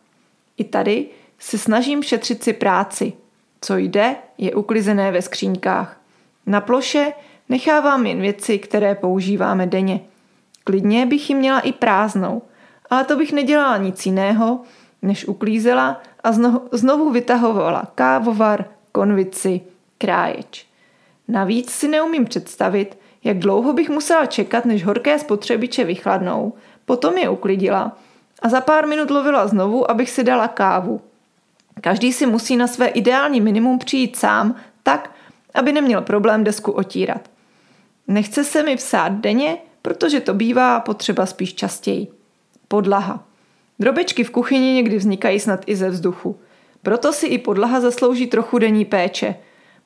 I 0.58 0.64
tady 0.64 1.08
si 1.40 1.58
snažím 1.58 2.04
šetřit 2.04 2.44
si 2.44 2.54
práci. 2.54 3.14
Co 3.62 3.78
jde, 3.78 4.16
je 4.38 4.56
uklizené 4.56 5.12
ve 5.12 5.22
skříňkách. 5.22 6.02
Na 6.46 6.62
ploše 6.62 7.14
nechávám 7.50 8.06
jen 8.06 8.22
věci, 8.22 8.60
které 8.60 8.96
používáme 8.96 9.68
denně. 9.68 10.00
Klidně 10.64 11.06
bych 11.06 11.30
ji 11.30 11.36
měla 11.36 11.60
i 11.60 11.72
prázdnou, 11.72 12.42
ale 12.90 13.04
to 13.04 13.16
bych 13.16 13.34
nedělala 13.34 13.78
nic 13.78 14.06
jiného, 14.06 14.62
než 15.02 15.28
uklízela 15.28 16.02
a 16.24 16.32
znovu, 16.72 17.12
vytahovala 17.12 17.92
kávovar, 17.96 18.66
konvici, 18.92 19.62
kráječ. 19.98 20.66
Navíc 21.28 21.72
si 21.72 21.88
neumím 21.88 22.26
představit, 22.26 22.98
jak 23.24 23.40
dlouho 23.40 23.74
bych 23.74 23.90
musela 23.90 24.26
čekat, 24.26 24.66
než 24.66 24.86
horké 24.86 25.20
spotřebiče 25.20 25.84
vychladnou, 25.84 26.54
potom 26.86 27.18
je 27.18 27.30
uklidila 27.30 27.98
a 28.42 28.50
za 28.50 28.62
pár 28.62 28.88
minut 28.88 29.12
lovila 29.12 29.48
znovu, 29.48 29.92
abych 29.92 30.10
si 30.10 30.24
dala 30.24 30.48
kávu. 30.48 31.02
Každý 31.82 32.14
si 32.14 32.26
musí 32.26 32.58
na 32.58 32.68
své 32.68 32.88
ideální 32.88 33.42
minimum 33.42 33.80
přijít 33.80 34.16
sám, 34.16 34.56
tak, 34.84 35.12
aby 35.54 35.72
neměl 35.72 36.02
problém 36.02 36.44
desku 36.44 36.72
otírat. 36.72 37.30
Nechce 38.08 38.44
se 38.44 38.64
mi 38.64 38.76
psát 38.76 39.12
denně, 39.12 39.58
protože 39.82 40.20
to 40.20 40.34
bývá 40.34 40.80
potřeba 40.80 41.26
spíš 41.26 41.54
častěji. 41.54 42.08
Podlaha. 42.68 43.24
Drobečky 43.80 44.24
v 44.24 44.30
kuchyni 44.30 44.74
někdy 44.74 44.98
vznikají 44.98 45.40
snad 45.40 45.62
i 45.66 45.76
ze 45.76 45.90
vzduchu. 45.90 46.40
Proto 46.84 47.14
si 47.14 47.28
i 47.28 47.38
podlaha 47.38 47.80
zaslouží 47.80 48.28
trochu 48.28 48.58
denní 48.60 48.86
péče. 48.86 49.36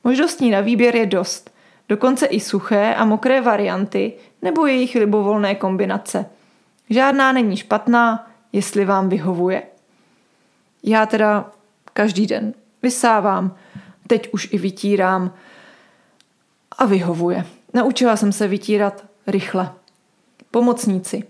Možností 0.03 0.49
na 0.49 0.61
výběr 0.61 0.95
je 0.95 1.05
dost. 1.05 1.51
Dokonce 1.89 2.25
i 2.25 2.39
suché 2.39 2.95
a 2.95 3.05
mokré 3.05 3.41
varianty 3.41 4.13
nebo 4.41 4.65
jejich 4.65 4.95
libovolné 4.95 5.55
kombinace. 5.55 6.25
Žádná 6.89 7.31
není 7.31 7.57
špatná, 7.57 8.31
jestli 8.53 8.85
vám 8.85 9.09
vyhovuje. 9.09 9.63
Já 10.83 11.05
teda 11.05 11.51
každý 11.95 12.27
den 12.27 12.53
vysávám, 12.83 13.55
teď 14.07 14.29
už 14.33 14.49
i 14.51 14.57
vytírám 14.57 15.33
a 16.77 16.85
vyhovuje. 16.85 17.45
Naučila 17.73 18.17
jsem 18.17 18.31
se 18.31 18.47
vytírat 18.47 19.05
rychle. 19.27 19.73
Pomocníci. 20.51 21.23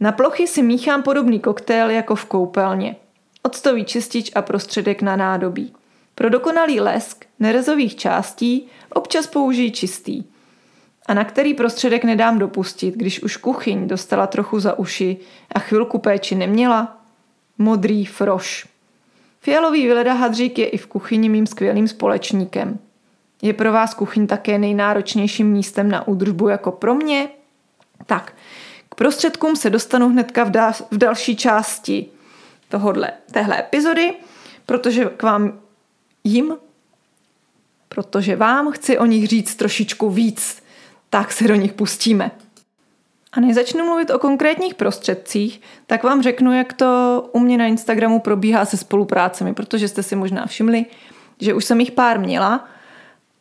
Na 0.00 0.12
plochy 0.12 0.46
si 0.46 0.62
míchám 0.62 1.02
podobný 1.02 1.40
koktejl 1.40 1.90
jako 1.90 2.14
v 2.14 2.24
koupelně. 2.24 2.96
Octový 3.42 3.84
čistič 3.84 4.32
a 4.34 4.42
prostředek 4.42 5.02
na 5.02 5.16
nádobí. 5.16 5.72
Pro 6.14 6.30
dokonalý 6.30 6.80
lesk 6.80 7.26
nerezových 7.38 7.96
částí 7.96 8.68
občas 8.92 9.26
použijí 9.26 9.72
čistý. 9.72 10.24
A 11.06 11.14
na 11.14 11.24
který 11.24 11.54
prostředek 11.54 12.04
nedám 12.04 12.38
dopustit, 12.38 12.94
když 12.94 13.22
už 13.22 13.36
kuchyň 13.36 13.88
dostala 13.88 14.26
trochu 14.26 14.60
za 14.60 14.78
uši 14.78 15.16
a 15.54 15.58
chvilku 15.58 15.98
péči 15.98 16.34
neměla? 16.34 17.00
Modrý 17.58 18.04
froš. 18.04 18.75
Fialový 19.46 19.86
vyleda 19.86 20.12
hadřík 20.12 20.58
je 20.58 20.68
i 20.68 20.76
v 20.76 20.86
kuchyni 20.86 21.28
mým 21.28 21.46
skvělým 21.46 21.88
společníkem. 21.88 22.78
Je 23.42 23.52
pro 23.52 23.72
vás 23.72 23.94
kuchyň 23.94 24.26
také 24.26 24.58
nejnáročnějším 24.58 25.46
místem 25.46 25.90
na 25.90 26.08
údržbu 26.08 26.48
jako 26.48 26.72
pro 26.72 26.94
mě? 26.94 27.28
Tak, 28.06 28.32
k 28.88 28.94
prostředkům 28.94 29.56
se 29.56 29.70
dostanu 29.70 30.08
hnedka 30.08 30.44
v, 30.44 30.50
dal- 30.50 30.84
v 30.90 30.98
další 30.98 31.36
části 31.36 32.06
tohodle, 32.68 33.12
téhle 33.30 33.60
epizody, 33.60 34.14
protože 34.66 35.04
k 35.04 35.22
vám 35.22 35.60
jim, 36.24 36.56
protože 37.88 38.36
vám 38.36 38.70
chci 38.72 38.98
o 38.98 39.06
nich 39.06 39.28
říct 39.28 39.54
trošičku 39.54 40.10
víc. 40.10 40.62
tak 41.10 41.32
se 41.32 41.48
do 41.48 41.54
nich 41.54 41.72
pustíme. 41.72 42.30
A 43.36 43.40
než 43.40 43.54
začnu 43.54 43.84
mluvit 43.84 44.10
o 44.10 44.18
konkrétních 44.18 44.74
prostředcích, 44.74 45.60
tak 45.86 46.02
vám 46.02 46.22
řeknu, 46.22 46.52
jak 46.52 46.72
to 46.72 47.30
u 47.32 47.38
mě 47.38 47.58
na 47.58 47.66
Instagramu 47.66 48.20
probíhá 48.20 48.64
se 48.64 48.76
spoluprácemi, 48.76 49.54
protože 49.54 49.88
jste 49.88 50.02
si 50.02 50.16
možná 50.16 50.46
všimli, 50.46 50.84
že 51.40 51.54
už 51.54 51.64
jsem 51.64 51.80
jich 51.80 51.90
pár 51.90 52.20
měla. 52.20 52.68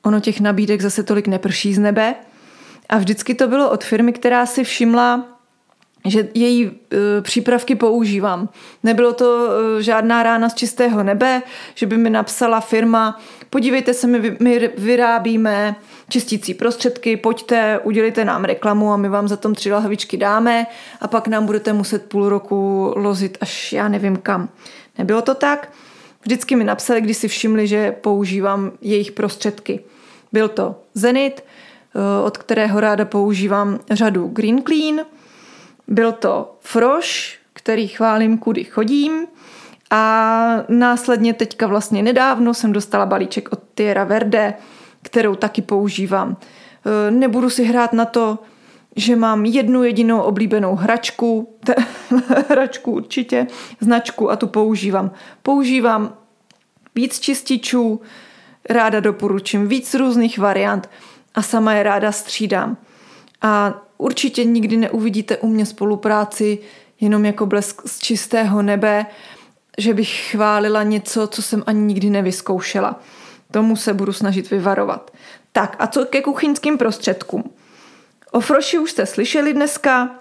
Ono 0.03 0.19
těch 0.19 0.41
nabídek 0.41 0.81
zase 0.81 1.03
tolik 1.03 1.27
neprší 1.27 1.73
z 1.73 1.79
nebe. 1.79 2.15
A 2.89 2.97
vždycky 2.97 3.36
to 3.36 3.47
bylo 3.47 3.69
od 3.69 3.84
firmy, 3.84 4.13
která 4.13 4.45
si 4.45 4.63
všimla, 4.63 5.35
že 6.06 6.28
její 6.34 6.65
e, 6.65 7.22
přípravky 7.22 7.76
používám. 7.76 8.50
Nebylo 8.84 9.13
to 9.13 9.50
e, 9.80 9.84
žádná 9.84 10.24
rána 10.24 10.50
z 10.50 10.54
čistého 10.54 11.04
nebe, 11.04 11.41
že 11.76 11.86
by 11.86 11.98
mi 11.98 12.10
napsala 12.10 12.60
firma, 12.60 13.22
podívejte 13.50 13.94
se, 13.94 14.08
my, 14.08 14.38
my 14.39 14.72
vyrábíme 14.78 15.76
čistící 16.10 16.54
prostředky, 16.54 17.18
pojďte, 17.18 17.80
udělejte 17.84 18.26
nám 18.26 18.44
reklamu 18.44 18.94
a 18.94 18.98
my 18.98 19.10
vám 19.10 19.28
za 19.28 19.38
tom 19.38 19.56
tři 19.56 19.72
lahvičky 19.72 20.18
dáme 20.18 20.68
a 21.02 21.08
pak 21.08 21.28
nám 21.28 21.46
budete 21.46 21.74
muset 21.74 22.06
půl 22.06 22.30
roku 22.30 22.94
lozit 22.96 23.38
až 23.41 23.74
já 23.74 23.88
nevím 23.88 24.18
kam. 24.18 24.50
Nebylo 24.98 25.22
to 25.22 25.36
tak. 25.36 25.72
Vždycky 26.22 26.56
mi 26.56 26.63
napsali, 26.63 27.02
když 27.02 27.18
si 27.18 27.28
všimli, 27.28 27.68
že 27.68 27.91
používám 27.91 28.72
jejich 28.82 29.12
prostředky. 29.12 29.80
Byl 30.32 30.48
to 30.48 30.76
Zenit, 30.94 31.41
e, 31.41 32.26
od 32.26 32.38
kterého 32.38 32.80
ráda 32.80 33.06
používám 33.06 33.80
řadu 33.91 34.28
Green 34.28 34.63
Clean– 34.63 35.06
byl 35.88 36.12
to 36.12 36.58
Froš, 36.60 37.39
který 37.54 37.88
chválím, 37.88 38.38
kudy 38.38 38.63
chodím. 38.63 39.28
A 39.91 40.63
následně 40.69 41.34
teďka 41.34 41.67
vlastně 41.67 42.04
nedávno 42.04 42.54
jsem 42.54 42.71
dostala 42.71 43.06
balíček 43.06 43.50
od 43.52 43.60
Tierra 43.76 44.04
Verde, 44.04 44.54
kterou 45.02 45.36
taky 45.36 45.62
používám. 45.62 46.38
E, 47.08 47.12
nebudu 47.12 47.50
si 47.50 47.63
hrát 47.63 47.93
na 47.93 48.06
to, 48.06 48.39
že 48.95 49.15
mám 49.15 49.45
jednu 49.45 49.84
jedinou 49.84 50.21
oblíbenou 50.21 50.76
hračku, 50.76 51.58
hračku 52.50 52.91
určitě, 52.91 53.48
značku 53.80 54.32
a 54.32 54.36
tu 54.36 54.48
používám. 54.48 55.12
Používám 55.41 56.13
víc 56.95 57.19
čističů, 57.19 58.02
ráda 58.69 59.00
doporučím 59.00 59.67
víc 59.67 59.93
různých 59.93 60.39
variant 60.39 60.89
a 61.36 61.41
sama 61.41 61.74
je 61.74 61.84
ráda 61.84 62.12
střídám. 62.12 62.78
A 63.41 63.82
určitě 63.97 64.43
nikdy 64.43 64.77
neuvidíte 64.77 65.38
u 65.38 65.47
mě 65.47 65.65
spolupráci 65.65 66.60
jenom 67.01 67.25
jako 67.25 67.45
blesk 67.45 67.81
z 67.86 67.99
čistého 67.99 68.62
nebe, 68.62 69.05
že 69.77 69.93
bych 69.93 70.31
chválila 70.31 70.84
něco, 70.84 71.27
co 71.27 71.41
jsem 71.41 71.63
ani 71.65 71.81
nikdy 71.81 72.10
nevyzkoušela. 72.10 72.99
Tomu 73.51 73.75
se 73.75 73.93
budu 73.93 74.13
snažit 74.13 74.49
vyvarovat. 74.49 75.12
Tak 75.51 75.75
a 75.79 75.88
co 75.88 76.05
ke 76.05 76.21
kuchyňským 76.21 76.77
prostředkům? 76.77 77.43
O 78.31 78.39
froši 78.39 78.79
už 78.79 78.91
jste 78.91 79.05
slyšeli 79.05 79.53
dneska. 79.53 80.15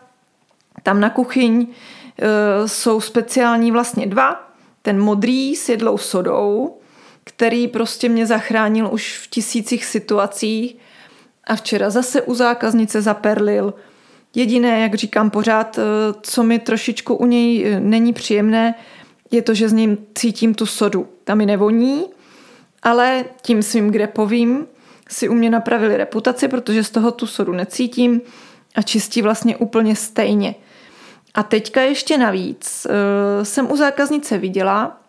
Tam 0.82 1.00
na 1.00 1.10
kuchyň 1.10 1.66
e, 1.66 2.68
jsou 2.68 3.00
speciální 3.00 3.72
vlastně 3.72 4.06
dva. 4.06 4.50
Ten 4.82 5.00
modrý 5.00 5.56
s 5.56 5.68
jedlou 5.68 5.98
sodou, 5.98 6.78
který 7.24 7.68
prostě 7.68 8.08
mě 8.08 8.26
zachránil 8.26 8.88
už 8.92 9.18
v 9.18 9.30
tisících 9.30 9.84
situacích 9.84 10.76
a 11.46 11.57
včera 11.57 11.90
zase 11.90 12.22
u 12.22 12.35
zákaznice 12.35 13.02
zaperlil. 13.02 13.74
Jediné, 14.35 14.80
jak 14.80 14.94
říkám 14.94 15.30
pořád, 15.30 15.78
eh, 15.78 15.83
co 16.22 16.42
mi 16.42 16.59
trošičku 16.59 17.14
u 17.14 17.26
něj 17.26 17.66
eh, 17.66 17.80
není 17.80 18.12
příjemné, 18.12 18.74
je 19.30 19.42
to, 19.42 19.54
že 19.54 19.68
z 19.68 19.72
ním 19.72 19.98
cítím 20.14 20.54
tu 20.54 20.66
sodu. 20.66 21.09
Tam 21.24 21.38
mi 21.38 21.46
nevoní, 21.46 22.04
ale 22.83 23.24
tím 23.42 23.62
svým 23.62 23.90
grepovým 23.90 24.66
si 25.09 25.28
u 25.28 25.35
mě 25.35 25.50
napravili 25.50 25.96
reputaci, 25.96 26.48
protože 26.48 26.85
z 26.85 26.90
toho 26.90 27.11
tu 27.11 27.26
sodu 27.26 27.52
necítím 27.52 28.20
a 28.74 28.83
čistí 28.83 29.22
vlastně 29.22 29.57
úplně 29.57 29.96
stejně. 29.96 30.54
A 31.35 31.42
teďka 31.42 31.83
ještě 31.83 32.18
navíc 32.18 32.87
eh, 32.87 33.44
jsem 33.44 33.72
u 33.72 33.76
zákaznice 33.76 34.38
viděla 34.38 35.00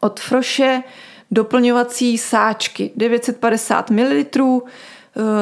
od 0.00 0.20
Froše 0.20 0.82
doplňovací 1.30 2.18
sáčky 2.18 2.90
950 2.96 3.90
ml, 3.90 4.24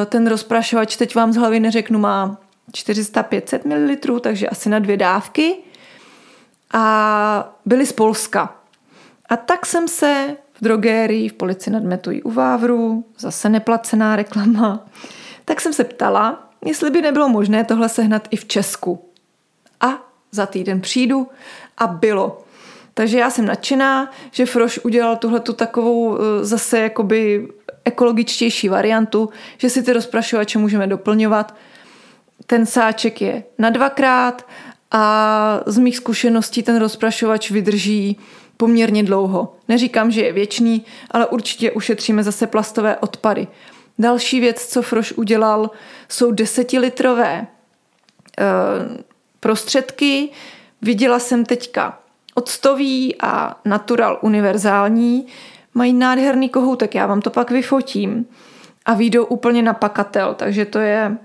ten 0.05 0.27
rozprašovač, 0.27 0.95
teď 0.95 1.15
vám 1.15 1.33
z 1.33 1.35
hlavy 1.35 1.59
neřeknu, 1.59 1.99
má 1.99 2.37
400-500 2.71 3.59
ml, 3.65 4.19
takže 4.19 4.49
asi 4.49 4.69
na 4.69 4.79
dvě 4.79 4.97
dávky. 4.97 5.55
A 6.73 7.55
byly 7.65 7.85
z 7.85 7.93
Polska. 7.93 8.55
A 9.29 9.37
tak 9.37 9.65
jsem 9.65 9.87
se 9.87 10.37
v 10.53 10.63
drogérii 10.63 11.29
v 11.29 11.33
Polici 11.33 11.69
nad 11.69 11.83
Metují 11.83 12.23
u 12.23 12.31
Vávru, 12.31 13.05
zase 13.17 13.49
neplacená 13.49 14.15
reklama, 14.15 14.85
tak 15.45 15.61
jsem 15.61 15.73
se 15.73 15.83
ptala, 15.83 16.49
jestli 16.65 16.89
by 16.89 17.01
nebylo 17.01 17.29
možné 17.29 17.63
tohle 17.63 17.89
sehnat 17.89 18.27
i 18.31 18.35
v 18.35 18.45
Česku. 18.45 19.09
A 19.81 19.87
za 20.31 20.45
týden 20.45 20.81
přijdu 20.81 21.27
a 21.77 21.87
bylo. 21.87 22.43
Takže 22.99 23.19
já 23.19 23.29
jsem 23.29 23.45
nadšená, 23.45 24.11
že 24.31 24.45
Froš 24.45 24.79
udělal 24.83 25.15
tuhle 25.15 25.39
tu 25.39 25.53
takovou 25.53 26.17
eh, 26.17 26.45
zase 26.45 26.79
jakoby 26.79 27.47
ekologičtější 27.85 28.69
variantu, 28.69 29.29
že 29.57 29.69
si 29.69 29.83
ty 29.83 29.93
rozprašovače 29.93 30.59
můžeme 30.59 30.87
doplňovat. 30.87 31.55
Ten 32.45 32.65
sáček 32.65 33.21
je 33.21 33.43
na 33.57 33.69
dvakrát 33.69 34.47
a 34.91 35.61
z 35.65 35.77
mých 35.77 35.97
zkušeností 35.97 36.63
ten 36.63 36.77
rozprašovač 36.79 37.51
vydrží 37.51 38.19
poměrně 38.57 39.03
dlouho. 39.03 39.55
Neříkám, 39.67 40.11
že 40.11 40.21
je 40.21 40.33
věčný, 40.33 40.85
ale 41.11 41.27
určitě 41.27 41.71
ušetříme 41.71 42.23
zase 42.23 42.47
plastové 42.47 42.97
odpady. 42.97 43.47
Další 43.99 44.39
věc, 44.39 44.65
co 44.65 44.81
Froš 44.81 45.11
udělal, 45.11 45.71
jsou 46.09 46.31
desetilitrové 46.31 47.33
e, 47.33 47.47
prostředky. 49.39 50.29
Viděla 50.81 51.19
jsem 51.19 51.45
teďka 51.45 51.99
octový 52.39 53.15
a 53.21 53.59
natural 53.65 54.19
univerzální, 54.21 55.27
mají 55.73 55.93
nádherný 55.93 56.49
kohoutek, 56.49 56.95
já 56.95 57.05
vám 57.05 57.21
to 57.21 57.29
pak 57.29 57.51
vyfotím 57.51 58.25
a 58.85 58.93
výjdou 58.93 59.25
úplně 59.25 59.61
na 59.61 59.73
pakatel, 59.73 60.33
takže 60.33 60.65
to 60.65 60.79
je 60.79 61.17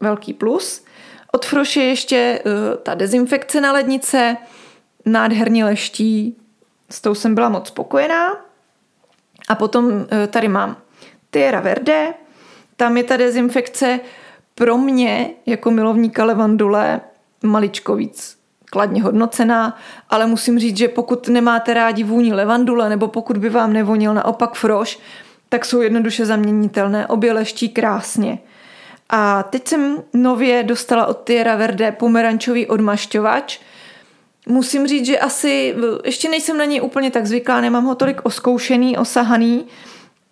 velký 0.00 0.32
plus. 0.32 0.84
Od 1.32 1.46
Froše 1.46 1.80
ještě 1.80 2.42
uh, 2.44 2.52
ta 2.82 2.94
dezinfekce 2.94 3.60
na 3.60 3.72
lednice, 3.72 4.36
nádherně 5.06 5.64
leští, 5.64 6.36
s 6.90 7.00
tou 7.00 7.14
jsem 7.14 7.34
byla 7.34 7.48
moc 7.48 7.68
spokojená. 7.68 8.36
A 9.48 9.54
potom 9.54 9.86
uh, 9.86 10.04
tady 10.30 10.48
mám 10.48 10.76
Tierra 11.30 11.60
Verde, 11.60 12.14
tam 12.76 12.96
je 12.96 13.04
ta 13.04 13.16
dezinfekce 13.16 14.00
pro 14.54 14.78
mě 14.78 15.30
jako 15.46 15.70
milovníka 15.70 16.24
levandule 16.24 17.00
maličko 17.42 17.96
víc 17.96 18.37
kladně 18.70 19.02
hodnocená, 19.02 19.78
ale 20.10 20.26
musím 20.26 20.58
říct, 20.58 20.76
že 20.76 20.88
pokud 20.88 21.28
nemáte 21.28 21.74
rádi 21.74 22.04
vůni 22.04 22.32
levandule 22.32 22.88
nebo 22.88 23.08
pokud 23.08 23.36
by 23.36 23.48
vám 23.48 23.72
nevonil 23.72 24.14
naopak 24.14 24.54
froš, 24.54 24.98
tak 25.48 25.64
jsou 25.64 25.80
jednoduše 25.80 26.26
zaměnitelné, 26.26 27.06
obě 27.06 27.32
leští 27.32 27.68
krásně. 27.68 28.38
A 29.10 29.42
teď 29.42 29.68
jsem 29.68 30.02
nově 30.12 30.62
dostala 30.62 31.06
od 31.06 31.24
Tierra 31.24 31.56
Verde 31.56 31.92
pomerančový 31.92 32.66
odmašťovač. 32.66 33.58
Musím 34.46 34.86
říct, 34.86 35.06
že 35.06 35.18
asi 35.18 35.74
ještě 36.04 36.28
nejsem 36.28 36.58
na 36.58 36.64
něj 36.64 36.82
úplně 36.82 37.10
tak 37.10 37.26
zvyklá, 37.26 37.60
nemám 37.60 37.84
ho 37.84 37.94
tolik 37.94 38.20
oskoušený, 38.24 38.98
osahaný, 38.98 39.66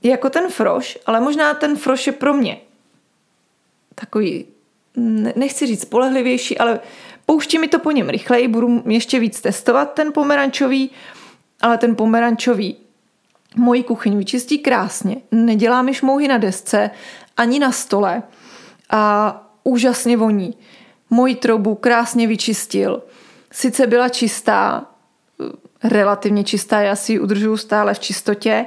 jako 0.03 0.31
ten 0.31 0.49
froš, 0.49 0.99
ale 1.07 1.21
možná 1.21 1.55
ten 1.55 1.77
froš 1.77 2.07
je 2.07 2.13
pro 2.13 2.35
mě 2.35 2.59
takový, 3.95 4.45
nechci 5.37 5.67
říct 5.67 5.83
spolehlivější, 5.83 6.59
ale 6.59 6.81
Pouští 7.27 7.59
mi 7.59 7.69
to 7.69 7.79
po 7.79 7.91
něm 7.91 8.09
rychleji, 8.09 8.49
budu 8.49 8.83
ještě 8.87 9.19
víc 9.19 9.41
testovat 9.41 9.93
ten 9.93 10.13
pomerančový, 10.13 10.91
ale 11.61 11.79
ten 11.79 11.97
pomerančový 11.97 12.77
moji 13.57 13.83
kuchyň 13.83 14.19
vyčistí 14.19 14.59
krásně, 14.59 15.17
nedělá 15.33 15.83
mi 15.83 15.95
šmouhy 15.95 16.29
na 16.29 16.39
desce 16.39 16.91
ani 17.37 17.59
na 17.59 17.73
stole 17.73 18.23
a 18.91 19.43
úžasně 19.65 20.17
voní. 20.17 20.55
Moji 21.11 21.35
troubu 21.35 21.75
krásně 21.75 22.27
vyčistil. 22.27 23.03
Sice 23.53 23.87
byla 23.87 24.09
čistá, 24.09 24.87
relativně 25.85 26.45
čistá, 26.45 26.81
já 26.81 26.97
si 26.97 27.13
ji 27.13 27.21
udržuju 27.21 27.57
stále 27.57 27.95
v 27.95 27.99
čistotě, 27.99 28.67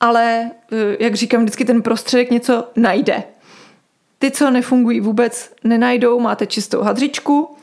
ale 0.00 0.50
jak 0.98 1.14
říkám, 1.14 1.40
vždycky 1.40 1.64
ten 1.64 1.82
prostředek 1.82 2.30
něco 2.30 2.68
najde. 2.76 3.22
Ty, 4.18 4.30
co 4.30 4.50
nefungují 4.50 5.00
vůbec, 5.00 5.52
nenajdou, 5.64 6.20
máte 6.20 6.46
čistou 6.46 6.82
hadřičku, 6.82 7.56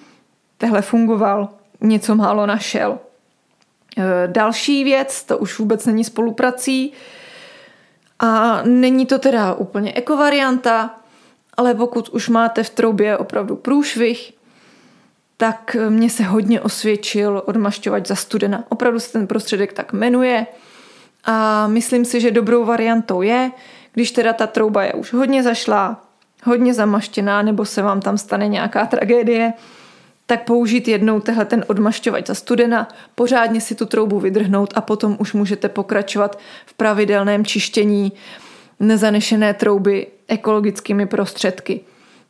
tehle 0.57 0.81
fungoval, 0.81 1.49
něco 1.81 2.15
málo 2.15 2.45
našel. 2.45 2.99
E, 3.97 4.27
další 4.27 4.83
věc, 4.83 5.23
to 5.23 5.37
už 5.37 5.59
vůbec 5.59 5.85
není 5.85 6.03
spoluprací 6.03 6.93
a 8.19 8.61
není 8.63 9.05
to 9.05 9.19
teda 9.19 9.53
úplně 9.53 9.93
ekovarianta, 9.93 10.95
ale 11.57 11.73
pokud 11.73 12.09
už 12.09 12.29
máte 12.29 12.63
v 12.63 12.69
troubě 12.69 13.17
opravdu 13.17 13.55
průšvih, 13.55 14.33
tak 15.37 15.75
mě 15.89 16.09
se 16.09 16.23
hodně 16.23 16.61
osvědčil 16.61 17.43
odmašťovač 17.45 18.07
za 18.07 18.15
studena. 18.15 18.63
Opravdu 18.69 18.99
se 18.99 19.11
ten 19.11 19.27
prostředek 19.27 19.73
tak 19.73 19.93
jmenuje 19.93 20.47
a 21.23 21.67
myslím 21.67 22.05
si, 22.05 22.21
že 22.21 22.31
dobrou 22.31 22.65
variantou 22.65 23.21
je, 23.21 23.51
když 23.93 24.11
teda 24.11 24.33
ta 24.33 24.47
trouba 24.47 24.83
je 24.83 24.93
už 24.93 25.13
hodně 25.13 25.43
zašlá, 25.43 26.04
hodně 26.45 26.73
zamaštěná 26.73 27.41
nebo 27.41 27.65
se 27.65 27.81
vám 27.81 28.01
tam 28.01 28.17
stane 28.17 28.47
nějaká 28.47 28.85
tragédie, 28.85 29.53
tak 30.25 30.43
použít 30.43 30.87
jednou 30.87 31.19
tehle 31.19 31.45
ten 31.45 31.65
odmašťovač 31.67 32.27
za 32.27 32.33
studena, 32.33 32.87
pořádně 33.15 33.61
si 33.61 33.75
tu 33.75 33.85
troubu 33.85 34.19
vydrhnout 34.19 34.73
a 34.75 34.81
potom 34.81 35.15
už 35.19 35.33
můžete 35.33 35.69
pokračovat 35.69 36.39
v 36.65 36.73
pravidelném 36.73 37.45
čištění 37.45 38.11
nezanešené 38.79 39.53
trouby 39.53 40.07
ekologickými 40.27 41.05
prostředky. 41.05 41.79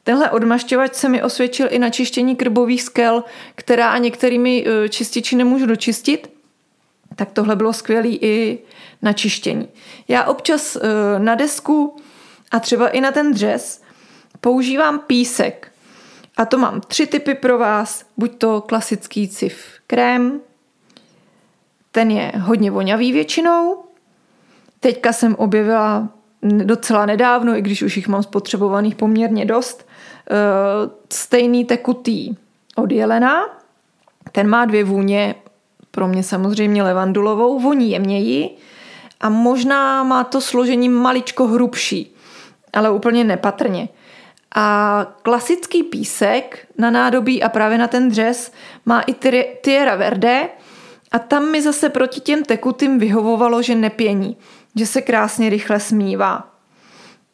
Tenhle 0.04 0.30
odmašťovač 0.30 0.94
se 0.94 1.10
mi 1.10 1.24
osvědčil 1.24 1.68
i 1.70 1.80
na 1.80 1.90
čištění 1.90 2.36
krbových 2.36 2.84
skel, 2.84 3.24
která 3.56 3.98
některými 3.98 4.66
e, 4.68 4.90
čističi 4.90 5.36
nemůžu 5.36 5.66
dočistit, 5.66 6.32
tak 7.16 7.32
tohle 7.32 7.56
bylo 7.56 7.74
skvělé 7.74 8.08
i 8.08 8.60
na 9.02 9.14
čištění. 9.14 9.68
Já 10.08 10.24
občas 10.24 10.76
e, 10.76 10.80
na 11.20 11.36
desku 11.36 11.96
a 12.52 12.60
třeba 12.60 12.90
i 12.90 13.02
na 13.02 13.12
ten 13.12 13.34
dřez 13.34 13.85
používám 14.46 15.00
písek. 15.00 15.72
A 16.38 16.46
to 16.46 16.58
mám 16.58 16.82
tři 16.82 17.08
typy 17.08 17.34
pro 17.36 17.58
vás. 17.58 18.06
Buď 18.18 18.38
to 18.38 18.62
klasický 18.62 19.28
cif 19.28 19.66
krém, 19.88 20.42
ten 21.92 22.12
je 22.12 22.32
hodně 22.40 22.72
vonavý 22.72 23.12
většinou. 23.12 23.84
Teďka 24.80 25.14
jsem 25.14 25.36
objevila 25.36 26.10
docela 26.44 27.06
nedávno, 27.06 27.58
i 27.58 27.62
když 27.62 27.82
už 27.82 27.98
jich 27.98 28.08
mám 28.08 28.24
spotřebovaných 28.24 28.96
poměrně 28.96 29.46
dost, 29.46 29.88
eh, 30.30 30.34
stejný 31.14 31.66
tekutý 31.66 32.36
od 32.76 32.92
Jelena. 32.92 33.46
Ten 34.32 34.48
má 34.48 34.66
dvě 34.66 34.84
vůně, 34.84 35.36
pro 35.92 36.08
mě 36.08 36.24
samozřejmě 36.24 36.84
levandulovou, 36.84 37.60
voní 37.60 37.92
jemněji 37.92 38.58
a 39.22 39.30
možná 39.30 40.04
má 40.04 40.24
to 40.24 40.42
složení 40.42 40.90
maličko 40.90 41.48
hrubší, 41.48 42.16
ale 42.74 42.92
úplně 42.92 43.24
nepatrně. 43.24 43.90
A 44.58 45.08
klasický 45.22 45.84
písek 45.84 46.68
na 46.78 46.90
nádobí 46.90 47.44
a 47.44 47.50
právě 47.50 47.78
na 47.78 47.88
ten 47.88 48.10
dřez 48.10 48.52
má 48.86 49.02
i 49.02 49.14
Tierra 49.62 49.96
Verde 49.96 50.50
a 51.12 51.20
tam 51.20 51.52
mi 51.52 51.62
zase 51.62 51.90
proti 51.90 52.20
těm 52.20 52.44
tekutým 52.44 53.00
vyhovovalo, 53.00 53.62
že 53.62 53.76
nepění, 53.76 54.38
že 54.76 54.86
se 54.86 55.02
krásně 55.02 55.50
rychle 55.50 55.80
smívá. 55.80 56.52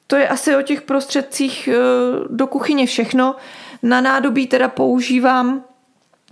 To 0.08 0.16
je 0.16 0.28
asi 0.28 0.56
o 0.56 0.62
těch 0.62 0.82
prostředcích 0.82 1.68
e, 1.68 1.76
do 2.30 2.48
kuchyně 2.48 2.86
všechno. 2.86 3.36
Na 3.84 4.02
nádobí 4.02 4.48
teda 4.48 4.68
používám 4.68 5.64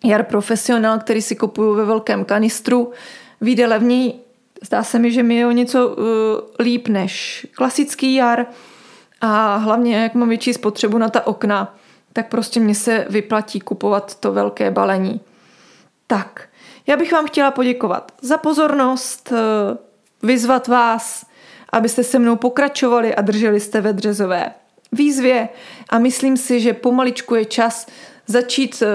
Jar 0.04 0.24
Professional, 0.24 1.00
který 1.00 1.22
si 1.22 1.36
kupuju 1.36 1.74
ve 1.74 1.86
velkém 1.86 2.26
kanistru. 2.26 2.92
Výjde 3.42 3.68
levněji, 3.68 4.14
zdá 4.64 4.84
se 4.84 5.00
mi, 5.00 5.12
že 5.12 5.24
mi 5.24 5.36
je 5.36 5.48
o 5.48 5.52
něco 5.52 5.88
uh, 5.88 5.96
líp 6.60 6.88
než 6.88 7.48
klasický 7.56 8.16
jar. 8.16 8.46
A 9.22 9.56
hlavně, 9.56 9.96
jak 9.96 10.14
mám 10.14 10.30
větší 10.30 10.54
spotřebu 10.54 10.98
na 10.98 11.10
ta 11.10 11.28
okna, 11.28 11.76
tak 12.14 12.30
prostě 12.30 12.60
mě 12.60 12.76
se 12.76 13.06
vyplatí 13.10 13.60
kupovat 13.60 14.16
to 14.16 14.34
velké 14.34 14.72
balení. 14.72 15.22
Tak, 16.08 16.50
já 16.88 16.98
bych 16.98 17.12
vám 17.12 17.28
chtěla 17.28 17.52
poděkovat 17.52 18.12
za 18.22 18.38
pozornost, 18.38 19.34
eh, 19.34 19.78
vyzvat 20.24 20.68
vás, 20.68 21.26
abyste 21.72 22.04
se 22.04 22.20
mnou 22.20 22.36
pokračovali 22.36 23.16
a 23.16 23.22
drželi 23.22 23.60
jste 23.60 23.82
ve 23.82 23.94
dřezové 23.94 24.52
výzvě 24.92 25.50
a 25.90 26.00
myslím 26.00 26.38
si, 26.38 26.60
že 26.60 26.74
pomaličku 26.74 27.36
je 27.36 27.46
čas 27.46 27.88
začít 28.28 28.84
eh, 28.86 28.88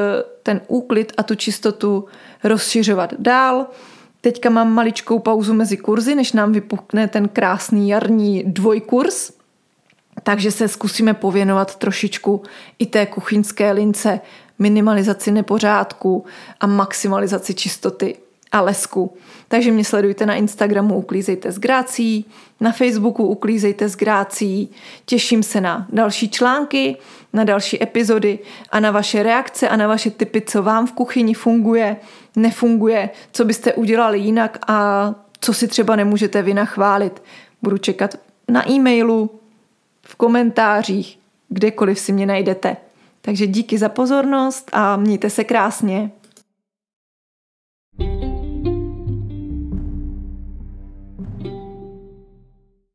ten 0.42 0.60
úklid 0.68 1.12
a 1.16 1.22
tu 1.22 1.34
čistotu 1.34 2.04
rozšiřovat 2.44 3.14
dál. 3.18 3.66
Teďka 4.20 4.50
mám 4.50 4.72
maličkou 4.72 5.18
pauzu 5.18 5.54
mezi 5.54 5.76
kurzy, 5.76 6.14
než 6.14 6.32
nám 6.32 6.52
vypukne 6.52 7.08
ten 7.08 7.28
krásný 7.28 7.88
jarní 7.88 8.44
dvojkurs– 8.46 9.32
takže 10.22 10.50
se 10.50 10.68
zkusíme 10.68 11.14
pověnovat 11.14 11.76
trošičku 11.76 12.42
i 12.78 12.86
té 12.86 13.06
kuchyňské 13.06 13.72
lince, 13.72 14.20
minimalizaci 14.58 15.30
nepořádku 15.30 16.24
a 16.60 16.66
maximalizaci 16.66 17.54
čistoty 17.54 18.16
a 18.52 18.60
lesku. 18.60 19.16
Takže 19.48 19.70
mě 19.70 19.84
sledujte 19.84 20.26
na 20.26 20.34
Instagramu 20.34 20.94
Uklízejte 20.94 21.52
s 21.52 21.58
Grácí, 21.58 22.24
na 22.60 22.72
Facebooku 22.72 23.26
Uklízejte 23.26 23.88
s 23.88 23.96
Grácí. 23.96 24.70
Těším 25.04 25.42
se 25.42 25.60
na 25.60 25.86
další 25.92 26.28
články, 26.28 26.96
na 27.32 27.44
další 27.44 27.82
epizody 27.82 28.38
a 28.70 28.80
na 28.80 28.90
vaše 28.90 29.22
reakce 29.22 29.68
a 29.68 29.76
na 29.76 29.86
vaše 29.86 30.10
typy, 30.10 30.40
co 30.40 30.62
vám 30.62 30.86
v 30.86 30.92
kuchyni 30.92 31.34
funguje, 31.34 31.96
nefunguje, 32.36 33.10
co 33.32 33.44
byste 33.44 33.72
udělali 33.72 34.18
jinak 34.18 34.58
a 34.66 35.14
co 35.40 35.54
si 35.54 35.68
třeba 35.68 35.96
nemůžete 35.96 36.42
vy 36.42 36.54
nachválit. 36.54 37.22
Budu 37.62 37.78
čekat 37.78 38.14
na 38.48 38.70
e-mailu, 38.70 39.30
v 40.14 40.16
komentářích, 40.16 41.18
kdekoliv 41.48 41.98
si 41.98 42.12
mě 42.12 42.26
najdete. 42.26 42.76
Takže 43.20 43.46
díky 43.46 43.78
za 43.78 43.88
pozornost 43.88 44.70
a 44.72 44.96
mějte 44.96 45.30
se 45.30 45.44
krásně. 45.44 46.10